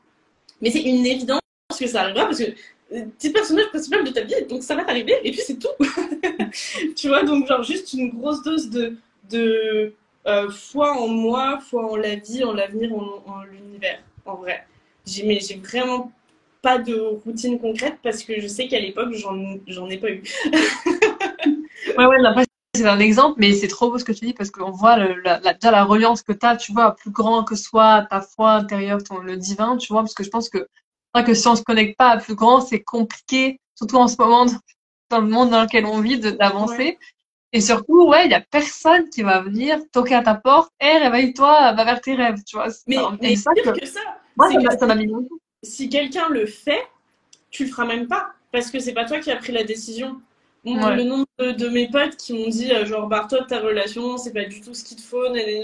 [0.60, 1.40] mais c'est une évidence
[1.80, 4.64] que ça arrivera parce que euh, tu es le personnage principal de ta vie, donc
[4.64, 5.68] ça va t'arriver, et puis c'est tout.
[6.96, 8.98] tu vois, donc genre juste une grosse dose de,
[9.30, 9.94] de
[10.28, 14.66] euh, foi en moi, foi en la vie, en l'avenir, en, l'univers, en vrai.
[15.06, 16.12] J'ai vraiment
[16.62, 20.24] pas de routine concrète parce que je sais qu'à l'époque, j'en ai pas eu.
[21.98, 22.46] ouais, ouais,
[22.76, 25.40] c'est un exemple, mais c'est trop beau ce que tu dis parce qu'on voit la,
[25.54, 29.04] déjà la reliance que tu as, tu vois, plus grand que soit ta foi intérieure,
[29.04, 30.68] ton, le divin, tu vois, parce que je pense que,
[31.24, 34.46] que si on se connecte pas à plus grand, c'est compliqué, surtout en ce moment,
[35.10, 36.98] dans le monde dans lequel on vit, d'avancer.
[37.54, 40.98] Et surtout, ouais, il y a personne qui va venir toquer à ta porte, et
[40.98, 42.68] réveille-toi, va vers tes rêves, tu vois.
[42.88, 44.02] Mais, mais ça que, ça.
[44.36, 45.08] Moi, ça m'a mis
[45.66, 46.88] si quelqu'un le fait,
[47.50, 50.22] tu le feras même pas parce que c'est pas toi qui as pris la décision.
[50.64, 54.34] Le nombre de, mes potes qui m'ont dit euh, genre bah toi ta relation c'est
[54.34, 55.62] pas du tout ce qu'il te faut, c'est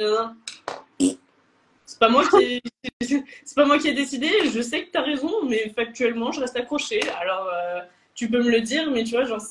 [2.02, 2.62] pas moi qui
[3.46, 4.28] c'est pas moi qui ai décidé.
[4.54, 7.02] Je sais que tu as raison, mais factuellement je reste accrochée.
[7.22, 7.82] Alors euh,
[8.16, 9.42] tu peux me le dire, mais tu vois genre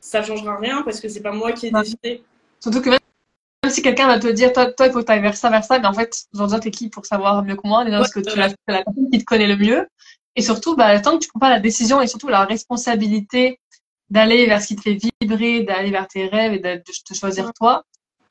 [0.00, 2.22] ça changera rien parce que c'est pas moi qui ai décidé.
[2.60, 3.00] Surtout que même
[3.68, 5.64] si quelqu'un va te dire, toi, toi, il faut que tu ailles vers ça, vers
[5.64, 8.36] ça, mais en fait, aujourd'hui, t'es qui pour savoir mieux que moi, parce que tu
[8.36, 9.88] la, la, personne qui te connaît le mieux.
[10.36, 13.58] Et surtout, bah, tant que tu prends pas la décision et surtout la responsabilité
[14.10, 17.52] d'aller vers ce qui te fait vibrer, d'aller vers tes rêves et de, te choisir
[17.52, 17.84] toi,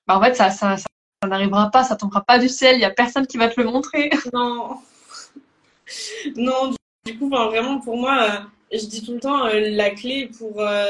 [0.07, 0.87] bah, en fait, ça, ça, ça,
[1.25, 3.67] n'arrivera pas, ça tombera pas du ciel, il y a personne qui va te le
[3.67, 4.09] montrer.
[4.33, 4.77] Non.
[6.35, 6.73] non,
[7.05, 10.59] du coup, vraiment, pour moi, euh, je dis tout le temps, euh, la clé pour
[10.59, 10.85] euh,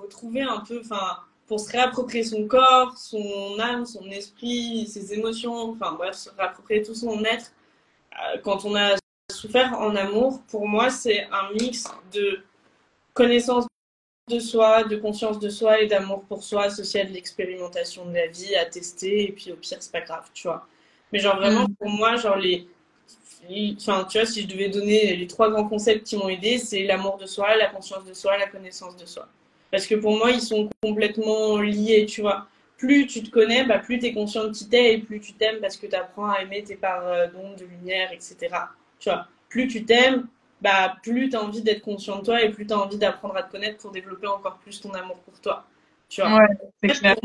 [0.00, 5.70] retrouver un peu, enfin, pour se réapproprier son corps, son âme, son esprit, ses émotions,
[5.72, 7.52] enfin se réapproprier tout son être.
[8.42, 8.96] Quand on a
[9.30, 12.40] souffert en amour, pour moi, c'est un mix de
[13.12, 13.66] connaissance
[14.28, 18.14] de soi, de conscience de soi et d'amour pour soi associé à de l'expérimentation de
[18.14, 20.66] la vie, à tester, et puis au pire, c'est pas grave, tu vois.
[21.12, 21.74] Mais genre vraiment, mm.
[21.76, 22.66] pour moi, genre les,
[23.78, 26.82] Enfin, tu vois, si je devais donner les trois grands concepts qui m'ont aidé, c'est
[26.84, 29.28] l'amour de soi, la conscience de soi, la connaissance de soi.
[29.70, 32.46] Parce que pour moi, ils sont complètement liés, tu vois.
[32.76, 35.32] Plus tu te connais, bah, plus tu es conscient de qui t'es et plus tu
[35.32, 38.36] t'aimes parce que tu apprends à aimer tes parts d'onde, de lumière, etc.
[38.98, 39.26] Tu vois.
[39.48, 40.26] Plus tu t'aimes,
[40.60, 43.36] bah, plus tu as envie d'être conscient de toi et plus tu as envie d'apprendre
[43.36, 45.64] à te connaître pour développer encore plus ton amour pour toi.
[46.08, 46.38] Tu vois.
[46.38, 46.46] Ouais,
[46.80, 47.16] c'est clair.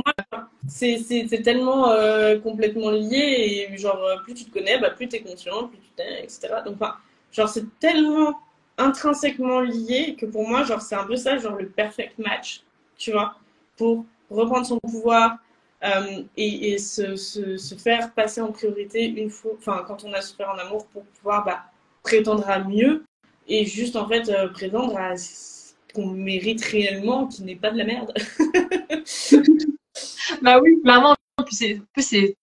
[0.67, 5.21] c'est tellement euh, complètement lié et genre plus tu te connais, bah, plus tu es
[5.21, 6.49] conscient, plus tu t'aimes, etc.
[6.65, 6.95] Donc, enfin,
[7.31, 8.39] genre c'est tellement
[8.77, 12.63] intrinsèquement lié que pour moi, genre c'est un peu ça, genre le perfect match,
[12.97, 13.35] tu vois,
[13.77, 15.37] pour reprendre son pouvoir
[15.83, 20.13] euh, et, et se, se, se, faire passer en priorité une fois, enfin quand on
[20.13, 21.63] a souffert en amour pour pouvoir bah,
[22.03, 23.03] prétendre à mieux
[23.47, 27.77] et juste en fait euh, prétendre à ce qu'on mérite réellement, qui n'est pas de
[27.77, 28.13] la merde.
[30.41, 31.15] bah oui, clairement.
[31.45, 31.81] Puis c'est,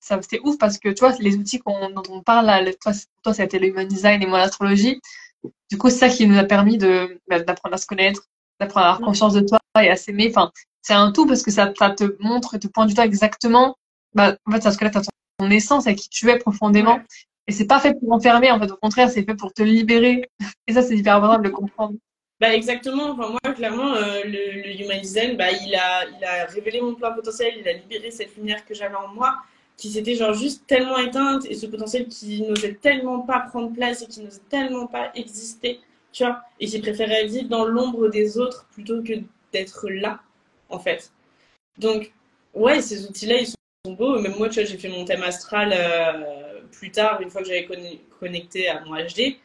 [0.01, 2.93] c'est, ouf parce que tu vois, les outils dont on parle, là, toi,
[3.23, 5.01] toi, ça a été le human design et moi l'astrologie.
[5.71, 8.25] Du coup, c'est ça qui nous a permis de, bah, d'apprendre à se connaître,
[8.61, 10.29] d'apprendre à avoir conscience de toi et à s'aimer.
[10.31, 10.51] Enfin,
[10.83, 13.77] c'est un tout parce que ça, ça te montre et te pointe du doigt exactement.
[14.15, 15.03] Bah, en fait, ça se connaître à
[15.39, 17.01] ton essence, à qui tu es profondément.
[17.49, 18.71] Et c'est pas fait pour enfermer, en fait.
[18.71, 20.29] Au contraire, c'est fait pour te libérer.
[20.67, 21.95] Et ça, c'est hyper important de le comprendre.
[22.41, 23.11] Bah exactement.
[23.11, 26.95] Enfin, moi, clairement, euh, le, le, Human Design, bah, il, a, il a révélé mon
[26.95, 29.39] plein potentiel, il a libéré cette lumière que j'avais en moi,
[29.77, 34.03] qui s'était genre juste tellement éteinte, et ce potentiel qui n'osait tellement pas prendre place
[34.03, 35.81] et qui n'osait tellement pas exister,
[36.13, 36.43] tu vois.
[36.61, 39.15] Et j'ai préféré vivre dans l'ombre des autres plutôt que
[39.53, 40.21] d'être là,
[40.69, 41.11] en fait.
[41.79, 42.13] Donc,
[42.55, 44.21] ouais, ces outils-là, ils sont beaux.
[44.21, 47.49] Même moi, tu vois, j'ai fait mon thème astral euh, plus tard, une fois que
[47.49, 47.69] j'avais
[48.21, 49.37] connecté à mon HD.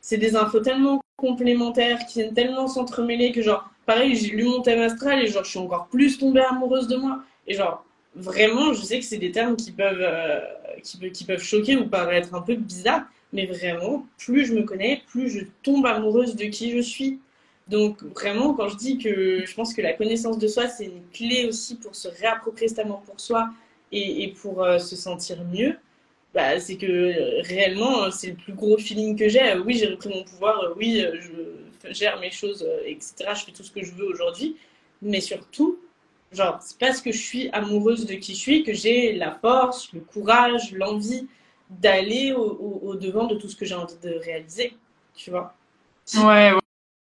[0.00, 4.62] C'est des infos tellement complémentaires qui viennent tellement s'entremêler que, genre, pareil, j'ai lu mon
[4.62, 7.22] thème astral et, genre, je suis encore plus tombée amoureuse de moi.
[7.46, 10.40] Et, genre, vraiment, je sais que c'est des termes qui peuvent, euh,
[10.82, 15.30] qui, peuvent choquer ou paraître un peu bizarres, mais vraiment, plus je me connais, plus
[15.30, 17.20] je tombe amoureuse de qui je suis.
[17.68, 21.02] Donc vraiment, quand je dis que je pense que la connaissance de soi, c'est une
[21.12, 23.50] clé aussi pour se réapproprier cet amour pour soi
[23.92, 25.76] et, et pour euh, se sentir mieux,
[26.34, 29.56] bah, c'est que euh, réellement, c'est le plus gros feeling que j'ai.
[29.58, 33.32] Oui, j'ai repris mon pouvoir, oui, je gère mes choses, etc.
[33.34, 34.56] Je fais tout ce que je veux aujourd'hui.
[35.02, 35.78] Mais surtout,
[36.32, 39.92] genre, c'est parce que je suis amoureuse de qui je suis que j'ai la force,
[39.92, 41.26] le courage, l'envie
[41.70, 44.76] d'aller au, au, devant de tout ce que j'ai envie de réaliser.
[45.14, 45.54] Tu vois
[46.16, 46.60] Ouais, ouais,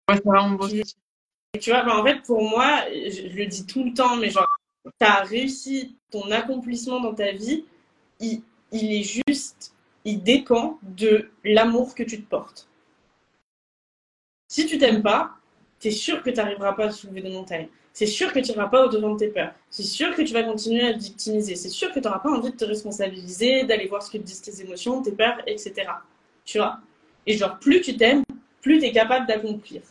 [0.09, 0.67] c'est vraiment beau.
[1.59, 4.47] Tu vois, bah, en fait, pour moi, je, le dis tout le temps, mais genre,
[4.85, 7.65] tu as réussi ton accomplissement dans ta vie,
[8.19, 8.41] il,
[8.71, 9.73] il est juste,
[10.05, 12.67] il dépend de l'amour que tu te portes.
[14.47, 15.35] Si tu t'aimes pas,
[15.83, 17.69] es sûr que tu n'arriveras pas à soulever des montagnes.
[17.93, 19.53] C'est sûr que tu n'iras pas au-devant de tes peurs.
[19.69, 21.55] C'est sûr que tu vas continuer à te victimiser.
[21.55, 24.23] C'est sûr que tu n'auras pas envie de te responsabiliser, d'aller voir ce que te
[24.23, 25.73] disent tes émotions, tes peurs, etc.
[26.45, 26.79] Tu vois?
[27.25, 28.23] Et genre, plus tu t'aimes,
[28.61, 29.81] plus tu es capable d'accomplir,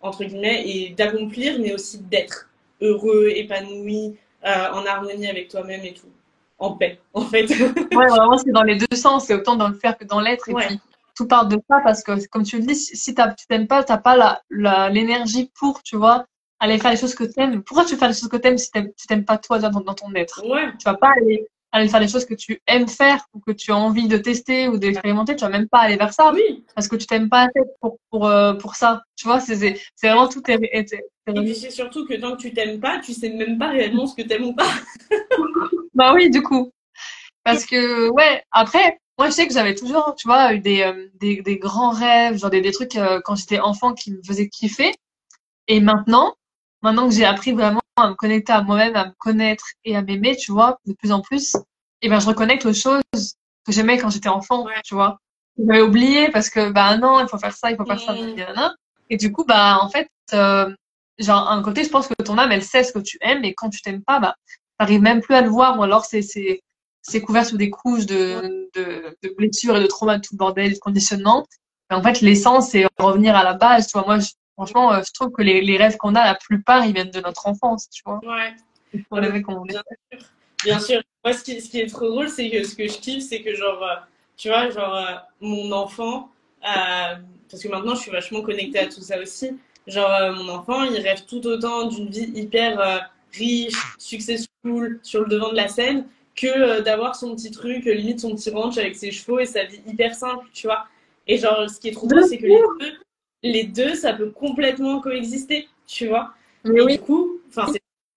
[0.00, 5.94] entre guillemets, et d'accomplir, mais aussi d'être heureux, épanoui, euh, en harmonie avec toi-même et
[5.94, 6.10] tout.
[6.64, 7.46] En paix, en fait.
[7.50, 9.26] ouais, vraiment, c'est dans les deux sens.
[9.26, 10.48] C'est autant dans le faire que dans l'être.
[10.48, 10.80] Et puis,
[11.14, 13.92] tout part de ça parce que, comme tu le dis, si tu t'aimes pas, tu
[13.92, 14.40] n'as pas
[14.90, 16.24] l'énergie la, pour, tu vois,
[16.60, 17.62] aller faire les choses que tu aimes.
[17.62, 19.94] Pourquoi tu fais les choses que tu aimes si tu n'aimes pas toi dans, dans,
[19.94, 20.42] ton être?
[20.48, 20.72] Ouais.
[20.78, 23.70] Tu vas pas aller, aller faire les choses que tu aimes faire ou que tu
[23.70, 25.36] as envie de tester ou d'expérimenter.
[25.36, 26.64] Tu vas même pas aller vers ça oui.
[26.74, 27.48] parce que tu t'aimes pas
[27.80, 29.02] pour, pour, euh, pour ça.
[29.16, 30.42] Tu vois, c'est vraiment tout.
[30.48, 33.58] Est, est, et puis c'est surtout que tant que tu t'aimes pas, tu sais même
[33.58, 34.70] pas réellement ce que tu aimes ou pas.
[35.94, 36.70] bah oui, du coup.
[37.44, 41.08] Parce que, ouais, après, moi, je sais que j'avais toujours, tu vois, eu des, euh,
[41.14, 44.48] des, des, grands rêves, genre des, des trucs euh, quand j'étais enfant qui me faisaient
[44.48, 44.94] kiffer.
[45.68, 46.34] Et maintenant,
[46.82, 50.02] maintenant que j'ai appris vraiment à me connecter à moi-même, à me connaître et à
[50.02, 53.02] m'aimer, tu vois, de plus en plus, et eh ben je reconnecte aux choses
[53.64, 55.18] que j'aimais quand j'étais enfant, tu vois.
[55.56, 58.74] J'avais oublié parce que bah non, il faut faire ça, il faut faire ça, mmh.
[59.10, 60.74] et du coup bah en fait, euh,
[61.18, 63.54] genre un côté, je pense que ton âme elle sait ce que tu aimes et
[63.54, 64.36] quand tu t'aimes pas, bah
[64.78, 66.60] t'arrives même plus à le voir ou alors c'est c'est
[67.02, 70.72] c'est couvert sous des couches de, de, de blessures et de traumas, tout le bordel,
[70.72, 71.46] de conditionnement.
[71.90, 73.88] Mais en fait, l'essence, c'est revenir à la base.
[73.88, 76.36] Tu vois, moi, je, Franchement, euh, je trouve que les, les, rêves qu'on a, la
[76.36, 78.20] plupart, ils viennent de notre enfance, tu vois.
[78.24, 78.54] Ouais.
[79.08, 80.26] Pour les qu'on bien sûr.
[80.62, 81.02] Bien sûr.
[81.24, 83.42] Moi, ce qui, ce qui est trop drôle, c'est que ce que je kiffe, c'est
[83.42, 83.96] que, genre, euh,
[84.36, 86.30] tu vois, genre, euh, mon enfant,
[86.62, 87.16] euh,
[87.50, 89.58] parce que maintenant, je suis vachement connectée à tout ça aussi.
[89.86, 92.98] Genre, euh, mon enfant, il rêve tout autant d'une vie hyper euh,
[93.32, 98.34] riche, successful, sur le devant de la scène, que d'avoir son petit truc, limite son
[98.34, 100.86] petit ranch avec ses chevaux et sa vie hyper simple, tu vois.
[101.26, 102.92] Et genre, ce qui est trop drôle, c'est que les deux,
[103.42, 106.32] les deux, ça peut complètement coexister, tu vois.
[106.64, 106.94] Mais oui.
[106.94, 107.40] du coup,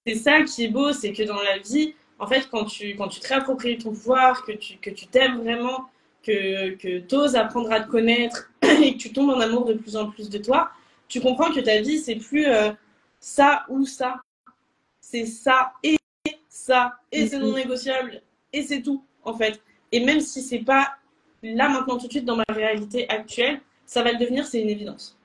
[0.05, 3.09] c'est ça qui est beau, c'est que dans la vie, en fait, quand tu, quand
[3.09, 5.89] tu te réappropries ton pouvoir, que tu que tu t'aimes vraiment,
[6.23, 9.73] que, que tu oses apprendre à te connaître et que tu tombes en amour de
[9.73, 10.71] plus en plus de toi,
[11.07, 12.71] tu comprends que ta vie, c'est plus euh,
[13.19, 14.21] ça ou ça.
[14.99, 15.97] C'est ça et
[16.49, 19.61] ça, et c'est non négociable, et c'est tout, en fait.
[19.91, 20.95] Et même si c'est pas
[21.43, 24.69] là, maintenant, tout de suite, dans ma réalité actuelle, ça va le devenir, c'est une
[24.69, 25.17] évidence.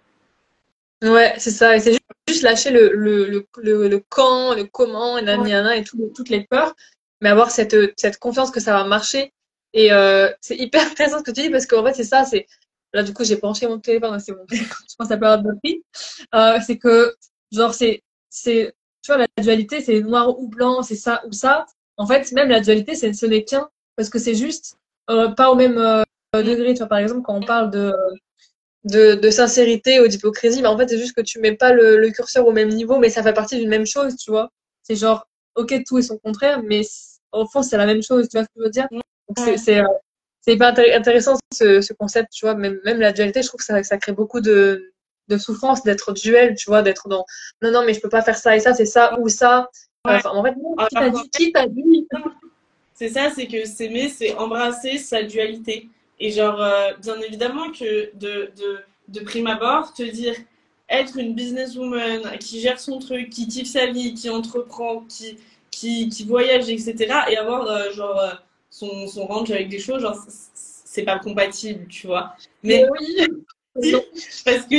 [1.03, 1.77] Ouais, c'est ça.
[1.77, 3.25] Et c'est juste, lâcher le, le,
[3.59, 6.75] le, le, quand, le comment, et, nanana, et toutes les peurs,
[7.21, 9.33] mais avoir cette, cette confiance que ça va marcher.
[9.73, 12.25] Et euh, c'est hyper intéressant ce que tu dis parce qu'en fait, c'est ça.
[12.25, 12.47] c'est
[12.93, 14.45] Là, du coup, j'ai penché mon téléphone, c'est bon.
[14.51, 15.83] je pense à la de prix.
[16.35, 17.15] Euh, c'est que,
[17.51, 21.67] genre, c'est, c'est, tu vois, la dualité, c'est noir ou blanc, c'est ça ou ça.
[21.97, 24.77] En fait, même la dualité, c'est, ce n'est qu'un, parce que c'est juste
[25.11, 26.03] euh, pas au même euh,
[26.35, 26.75] degré.
[26.75, 27.95] Tu vois, par exemple, quand on parle de,
[28.85, 31.99] de, de sincérité ou d'hypocrisie, mais en fait, c'est juste que tu mets pas le,
[31.99, 34.51] le, curseur au même niveau, mais ça fait partie d'une même chose, tu vois.
[34.83, 36.83] C'est genre, ok, tout est son contraire, mais
[37.33, 38.89] au fond, c'est la même chose, tu vois ce que je veux dire?
[38.91, 39.87] Donc, c'est, euh,
[40.43, 42.55] c'est hyper intéressant ce, ce, concept, tu vois.
[42.55, 44.93] Même, même la dualité, je trouve que ça, ça crée beaucoup de,
[45.29, 47.25] de souffrance d'être duel, tu vois, d'être dans
[47.63, 49.71] non, non, mais je peux pas faire ça et ça, c'est ça ou ça.
[50.05, 52.09] Enfin, en fait, ah, qui t'a dit, qui t'a dit?
[52.95, 55.89] C'est ça, c'est que s'aimer, c'est embrasser sa dualité.
[56.19, 60.35] Et genre, euh, bien évidemment que de, de, de prime abord, te dire
[60.89, 65.39] être une businesswoman qui gère son truc, qui kiffe sa vie, qui entreprend, qui,
[65.71, 66.97] qui, qui voyage, etc.
[67.31, 68.33] et avoir euh, genre euh,
[68.73, 72.35] son, son range avec des choses, genre c'est pas compatible, tu vois.
[72.63, 73.27] Mais oui,
[74.45, 74.77] parce que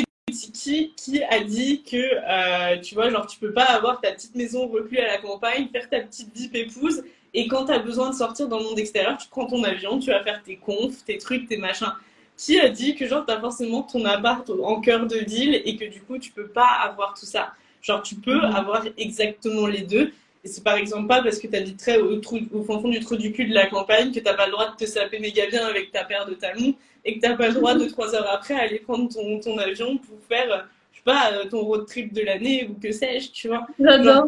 [0.52, 4.36] qui, qui a dit que, euh, tu vois, genre, tu peux pas avoir ta petite
[4.36, 7.04] maison reclue à la campagne, faire ta petite vie épouse,
[7.36, 10.00] et quand tu as besoin de sortir dans le monde extérieur, tu prends ton avion,
[10.00, 11.94] tu vas faire tes confs, tes trucs, tes machins.
[12.36, 15.76] Qui a dit que, genre, tu as forcément ton appart en cœur de ville et
[15.76, 18.56] que, du coup, tu peux pas avoir tout ça Genre, tu peux mm-hmm.
[18.56, 20.14] avoir exactement les deux.
[20.44, 22.20] Et c'est par exemple pas parce que tu habiterais au,
[22.54, 24.76] au fond du trou du cul de la campagne que t'as pas le droit de
[24.76, 26.76] te saper méga bien avec ta paire de talons
[27.06, 29.98] et que t'as pas le droit de trois heures après aller prendre ton, ton avion
[29.98, 33.66] pour faire, je sais pas, ton road trip de l'année ou que sais-je, tu vois.
[33.80, 34.28] Genre,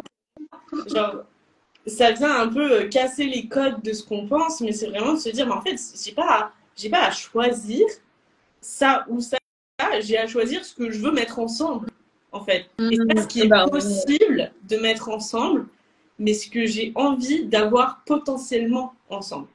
[0.88, 1.26] genre,
[1.88, 5.14] ça vient un peu euh, casser les codes de ce qu'on pense, mais c'est vraiment
[5.14, 7.86] de se dire, mais en fait, j'ai pas, j'ai pas à choisir
[8.62, 9.38] ça ou ça,
[10.02, 11.90] j'ai à choisir ce que je veux mettre ensemble,
[12.32, 12.66] en fait.
[12.80, 15.68] Et c'est ce qui est bah, possible de mettre ensemble,
[16.20, 19.48] mais ce que j'ai envie d'avoir potentiellement ensemble.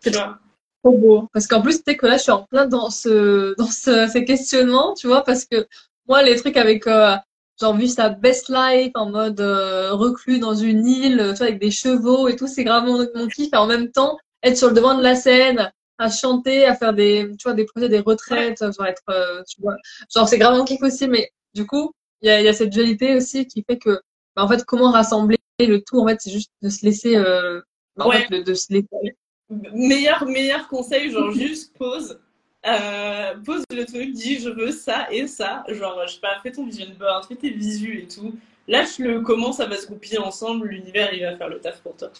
[0.00, 1.28] C'est trop beau.
[1.32, 4.08] Parce qu'en plus, tu sais que là, je suis en plein dans ce, dans ce,
[4.08, 5.66] ces questionnements, tu vois, parce que
[6.08, 7.16] moi, les trucs avec, euh,
[7.60, 11.58] genre, vu sa best life en mode euh, reclus dans une île, tu vois, avec
[11.60, 13.48] des chevaux et tout, c'est grave mon, mon kiff.
[13.52, 16.92] Et en même temps, être sur le devant de la scène, à chanter, à faire
[16.92, 19.76] des, tu vois, des projets, des retraites, genre être, euh, tu vois,
[20.14, 22.70] genre, c'est grave mon kiff aussi, mais du coup, il y a, y a cette
[22.70, 24.00] dualité aussi qui fait que,
[24.36, 27.60] bah, en fait, comment rassembler le tout, en fait, c'est juste de se laisser, euh,
[27.96, 29.16] bah, fait, de, se laisser.
[29.50, 32.18] Meilleur, meilleur conseil, genre juste pose.
[32.66, 35.64] Euh, pose le truc, dis je veux ça et ça.
[35.68, 38.34] Genre, je sais pas, fais ton vision board, fais tes visus et tout.
[38.66, 41.94] Lâche le comment ça va se goupiller ensemble, l'univers il va faire le taf pour
[41.96, 42.10] toi.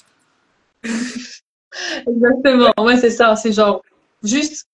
[2.07, 3.35] Exactement, ouais, c'est ça.
[3.37, 3.83] C'est genre,
[4.23, 4.69] juste,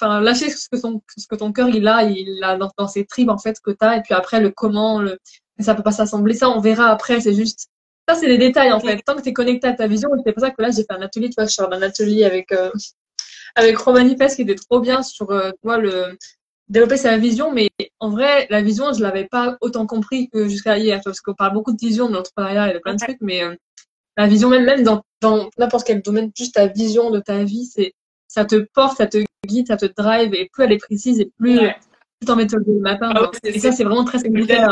[0.00, 2.88] enfin, lâcher ce que ton, ce que ton cœur il a, il a dans, dans
[2.88, 5.18] ses tripes en fait que tu as, et puis après le comment, le,
[5.60, 6.34] ça peut pas s'assembler.
[6.34, 7.20] Ça, on verra après.
[7.20, 7.68] C'est juste,
[8.08, 9.00] ça, c'est les détails, en fait.
[9.04, 10.92] Tant que tu es connecté à ta vision, c'est pour ça que là, j'ai fait
[10.92, 12.70] un atelier, tu vois, je sors d'un atelier avec, euh,
[13.54, 16.16] avec Romanifest qui était trop bien sur, euh, tu vois, le,
[16.68, 17.52] développer sa vision.
[17.52, 21.34] Mais en vrai, la vision, je l'avais pas autant compris que jusqu'à hier, parce qu'on
[21.34, 23.54] parle beaucoup de vision, de l'entrepreneuriat et de plein de trucs, mais euh,
[24.16, 27.66] la vision même, même dans, dans n'importe quel domaine, juste ta vision de ta vie,
[27.66, 27.94] c'est,
[28.28, 31.30] ça te porte, ça te guide, ça te drive, et plus elle est précise, et
[31.38, 31.58] plus,
[32.28, 33.12] en méthode le matin.
[33.14, 34.66] Ah et ça, c'est vraiment très singulier.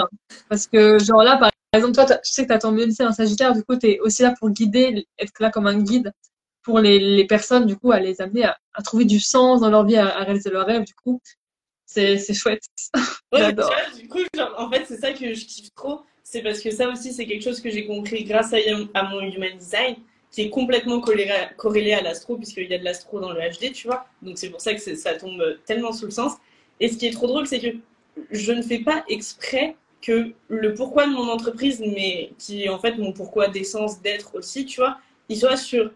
[0.48, 3.12] Parce que, genre là, par exemple, toi, je sais que tu as ton c'est en
[3.12, 6.12] Sagittaire, du coup, tu es aussi là pour guider, être là comme un guide
[6.62, 9.70] pour les, les personnes, du coup, à les amener à, à, trouver du sens dans
[9.70, 11.20] leur vie, à, réaliser leurs rêves, du coup.
[11.86, 12.62] C'est chouette.
[13.32, 13.54] Ouais,
[13.98, 16.02] du coup, genre, en fait, c'est ça que je kiffe trop.
[16.22, 18.58] C'est parce que ça aussi, c'est quelque chose que j'ai compris grâce à,
[18.92, 19.96] à, mon Human Design,
[20.30, 23.86] qui est complètement corrélé à l'astro, puisqu'il y a de l'astro dans le HD, tu
[23.86, 24.06] vois.
[24.20, 26.34] Donc, c'est pour ça que ça tombe tellement sous le sens.
[26.82, 27.68] Et ce qui est trop drôle, c'est que
[28.32, 32.80] je ne fais pas exprès que le pourquoi de mon entreprise, mais qui est en
[32.80, 35.92] fait mon pourquoi d'essence d'être aussi, tu vois, il soit sur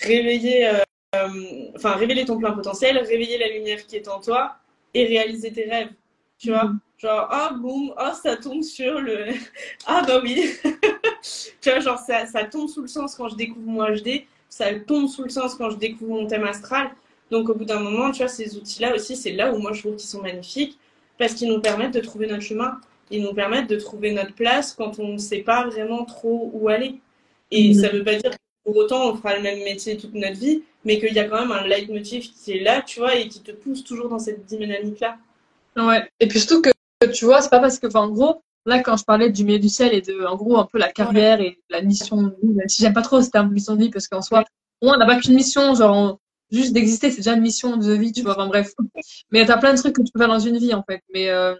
[0.00, 4.58] réveiller, euh, enfin, révéler ton plein potentiel, réveiller la lumière qui est en toi
[4.94, 5.90] et réaliser tes rêves,
[6.38, 6.66] tu vois.
[6.66, 6.78] Mm-hmm.
[6.98, 9.26] Genre, ah oh, boum, oh, ça tombe sur le.
[9.86, 10.52] ah bah oui.
[11.60, 14.72] tu vois, genre, ça, ça tombe sous le sens quand je découvre mon HD, ça
[14.78, 16.92] tombe sous le sens quand je découvre mon thème astral.
[17.32, 19.80] Donc au bout d'un moment, tu vois, ces outils-là aussi, c'est là où moi je
[19.80, 20.78] trouve qu'ils sont magnifiques
[21.18, 22.78] parce qu'ils nous permettent de trouver notre chemin.
[23.10, 26.68] Ils nous permettent de trouver notre place quand on ne sait pas vraiment trop où
[26.68, 27.00] aller.
[27.50, 27.74] Et mm.
[27.74, 30.36] ça ne veut pas dire que pour autant on fera le même métier toute notre
[30.36, 33.28] vie, mais qu'il y a quand même un leitmotiv qui est là, tu vois, et
[33.28, 35.16] qui te pousse toujours dans cette dynamique-là.
[35.76, 36.70] Ouais, et puis surtout que
[37.14, 39.70] tu vois, c'est pas parce que, en gros, là, quand je parlais du milieu du
[39.70, 42.68] ciel et de, en gros, un peu la carrière et la mission de vie, même
[42.68, 44.44] si j'aime pas trop ce terme mission de vie, parce qu'en soi,
[44.82, 46.18] on n'a pas qu'une mission, genre,
[46.52, 48.32] juste d'exister, c'est déjà une mission de vie, tu vois.
[48.32, 48.72] Enfin bref.
[49.30, 51.00] Mais t'as plein de trucs que tu peux faire dans une vie, en fait.
[51.12, 51.54] Mais euh,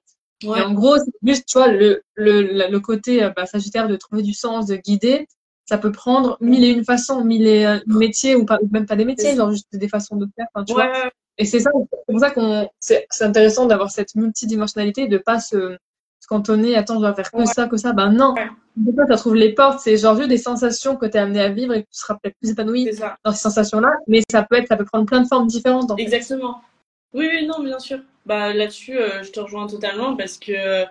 [0.45, 0.59] Ouais.
[0.59, 4.22] Et en gros, c'est juste, tu vois, le, le, le côté bah, sagittaire de trouver
[4.22, 5.26] du sens, de guider,
[5.66, 8.86] ça peut prendre mille et une façons, mille et un métiers, ou, pas, ou même
[8.86, 11.11] pas des métiers, genre juste des façons de faire, tu Ouais, vois.
[11.38, 15.40] Et c'est ça, c'est pour ça qu'on, c'est c'est intéressant d'avoir cette multidimensionnalité, de pas
[15.40, 15.78] se,
[16.22, 17.46] se cantonner, attends, je dois faire que Ouais.
[17.46, 17.92] ça, que ça.
[17.92, 18.34] Ben non.
[18.76, 21.40] Des fois, tu trouves les portes, c'est genre juste des sensations que tu es amené
[21.40, 23.16] à vivre et que tu seras peut-être plus épanoui ça.
[23.24, 23.92] dans ces sensations-là.
[24.06, 25.90] Mais ça peut être, ça peut prendre plein de formes différentes.
[25.90, 26.02] en fait.
[26.02, 26.62] Exactement.
[27.12, 27.98] Oui, oui, non, bien sûr.
[28.24, 30.84] Bah, là-dessus, euh, je te rejoins totalement parce que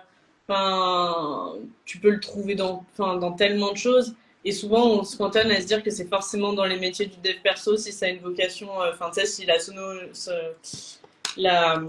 [0.48, 1.54] enfin,
[1.84, 4.14] tu peux le trouver dans, dans tellement de choses.
[4.44, 7.16] Et souvent, on se cantonne à se dire que c'est forcément dans les métiers du
[7.18, 9.80] dev perso si ça a une vocation, euh, enfin, tu sais, si la sono,
[10.12, 10.30] ce-
[11.36, 11.86] la euh,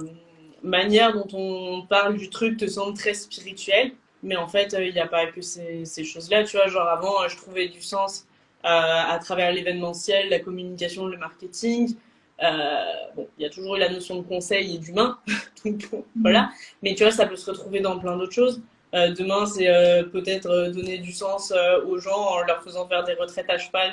[0.63, 3.91] manière dont on parle du truc te semble très spirituelle.
[4.23, 6.43] Mais en fait, euh, il n'y a pas que ces, ces choses-là.
[6.45, 8.25] Tu vois, genre avant, euh, je trouvais du sens
[8.65, 11.95] euh, à travers l'événementiel, la communication, le marketing.
[12.41, 12.83] Euh,
[13.15, 15.19] bon, il y a toujours eu la notion de conseil et d'humain,
[15.65, 16.49] donc bon, voilà.
[16.81, 18.61] Mais tu vois, ça peut se retrouver dans plein d'autres choses.
[18.95, 21.53] Euh, demain, c'est euh, peut-être donner du sens
[21.85, 23.91] aux gens en leur faisant faire des retraites à cheval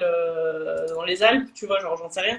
[0.95, 2.39] dans les Alpes, tu vois, genre j'en sais rien.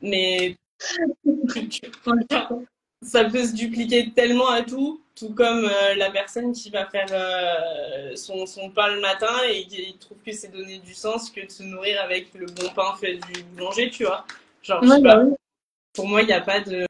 [0.00, 0.56] Mais
[3.02, 7.06] ça peut se dupliquer tellement à tout, tout comme euh, la personne qui va faire
[7.12, 11.44] euh, son, son pain le matin et qui trouve que c'est donner du sens que
[11.44, 14.24] de se nourrir avec le bon pain fait du boulanger, tu vois.
[14.62, 15.34] Genre, je sais pas, bah oui.
[15.94, 16.86] pour moi, il n'y a pas de,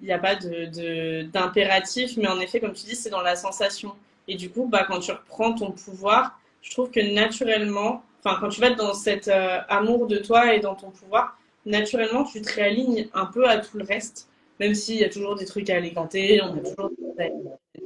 [0.00, 3.22] il n'y a pas de, de- d'impératif, mais en effet, comme tu dis, c'est dans
[3.22, 3.94] la sensation.
[4.28, 8.48] Et du coup, bah, quand tu reprends ton pouvoir, je trouve que naturellement, enfin, quand
[8.48, 12.52] tu vas dans cet euh, amour de toi et dans ton pouvoir, naturellement, tu te
[12.54, 14.28] réalignes un peu à tout le reste,
[14.62, 17.32] même s'il y a toujours des trucs à éléganter, on a toujours des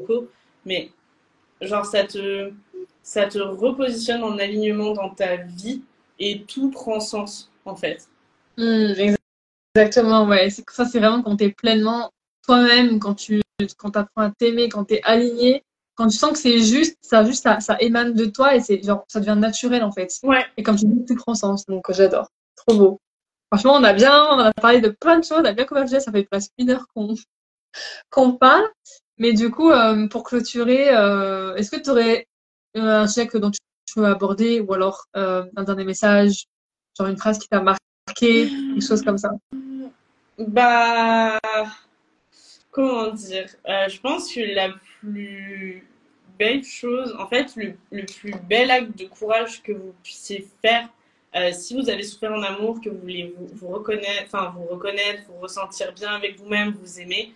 [0.04, 0.28] trucs
[0.66, 0.90] mais
[1.62, 2.52] genre, ça te,
[3.02, 5.82] ça te repositionne en alignement dans ta vie
[6.18, 8.08] et tout prend sens, en fait.
[8.58, 9.16] Hmm, ex-
[9.74, 10.50] exactement, ouais.
[10.50, 12.10] Ça, c'est vraiment quand tu es pleinement
[12.44, 13.40] toi-même, quand tu
[13.78, 15.62] quand apprends à t'aimer, quand tu es aligné,
[15.94, 18.82] quand tu sens que c'est juste, ça, juste ça, ça émane de toi et c'est
[18.82, 20.12] genre, ça devient naturel en fait.
[20.22, 21.64] Ouais, Et comme tu dis, tout prend sens.
[21.66, 22.28] Donc, j'adore.
[22.54, 23.00] Trop beau.
[23.56, 26.00] Franchement, on a bien, on a parlé de plein de choses, on a bien sujet.
[26.00, 27.14] Ça fait presque une heure qu'on
[28.10, 28.68] qu'on parle.
[29.16, 32.26] Mais du coup, euh, pour clôturer, euh, est-ce que tu aurais
[32.74, 33.58] un sujet que- dont tu
[33.96, 36.44] veux aborder ou alors euh, un dernier message,
[36.98, 37.78] genre une phrase qui t'a marqué,
[38.14, 39.30] quelque chose comme ça?
[40.36, 41.38] Bah,
[42.70, 43.48] comment dire?
[43.66, 44.68] Euh, je pense que la
[45.00, 45.82] plus
[46.38, 50.90] belle chose, en fait, le, le plus bel acte de courage que vous puissiez faire,
[51.36, 55.22] euh, si vous avez souffert en amour, que vous voulez vous, reconnaître, enfin, vous reconnaître,
[55.28, 57.32] vous ressentir bien avec vous-même, vous aimer,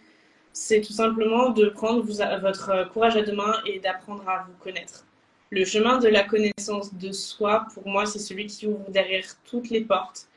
[0.53, 5.05] c'est tout simplement de prendre votre courage à deux mains et d'apprendre à vous connaître.
[5.51, 9.71] Le chemin de la connaissance de soi, pour moi, c'est celui qui ouvre derrière toutes
[9.71, 10.29] les portes.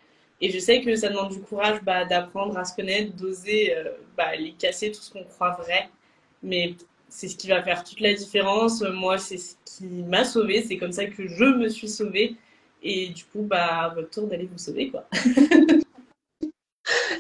[0.41, 3.91] Et je sais que ça demande du courage bah, d'apprendre à se connaître, d'oser euh,
[4.18, 5.89] bah, les casser tout ce qu'on croit vrai.
[6.41, 6.76] Mais
[7.09, 8.82] c'est ce qui va faire toute la différence.
[8.82, 10.64] Moi, c'est ce qui m'a sauvée.
[10.68, 12.36] C'est comme ça que je me suis sauvée.
[12.84, 15.05] Et du coup, bah, à votre tour d'aller vous sauver, quoi.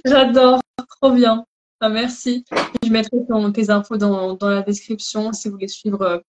[0.05, 0.59] J'adore,
[1.01, 1.45] trop bien.
[1.81, 2.45] Merci.
[2.83, 6.19] Je mettrai ton- tes infos dans, dans la description si vous voulez suivre euh,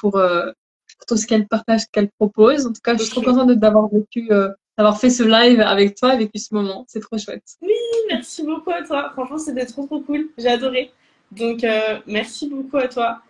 [0.00, 2.66] pour, euh, pour tout ce qu'elle partage, ce qu'elle propose.
[2.66, 5.96] En tout cas, je suis trop contente d'avoir vécu, euh, d'avoir fait ce live avec
[5.96, 6.84] toi, vécu ce moment.
[6.88, 7.44] C'est trop chouette.
[8.08, 9.10] Merci beaucoup à toi.
[9.12, 10.28] Franchement, c'était trop, trop cool.
[10.38, 10.92] J'ai adoré.
[11.30, 13.20] Donc, euh, merci beaucoup à toi.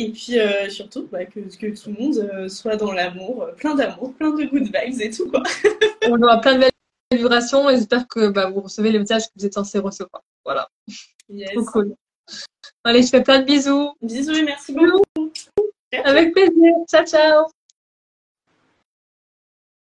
[0.00, 3.52] Et puis, euh, surtout, bah, que, que tout le monde euh, soit dans l'amour, euh,
[3.52, 5.42] plein d'amour, plein de good vibes et tout, quoi.
[6.08, 6.70] On aura plein de belles
[7.12, 10.22] vibrations et j'espère que bah, vous recevez les messages que vous êtes censés recevoir.
[10.42, 10.68] Voilà,
[11.28, 11.52] Yes.
[11.52, 11.94] trop cool.
[12.82, 13.92] Allez, je fais plein de bisous.
[14.00, 15.30] Bisous et merci beaucoup.
[15.92, 16.72] Avec plaisir.
[16.88, 17.59] Ciao, ciao.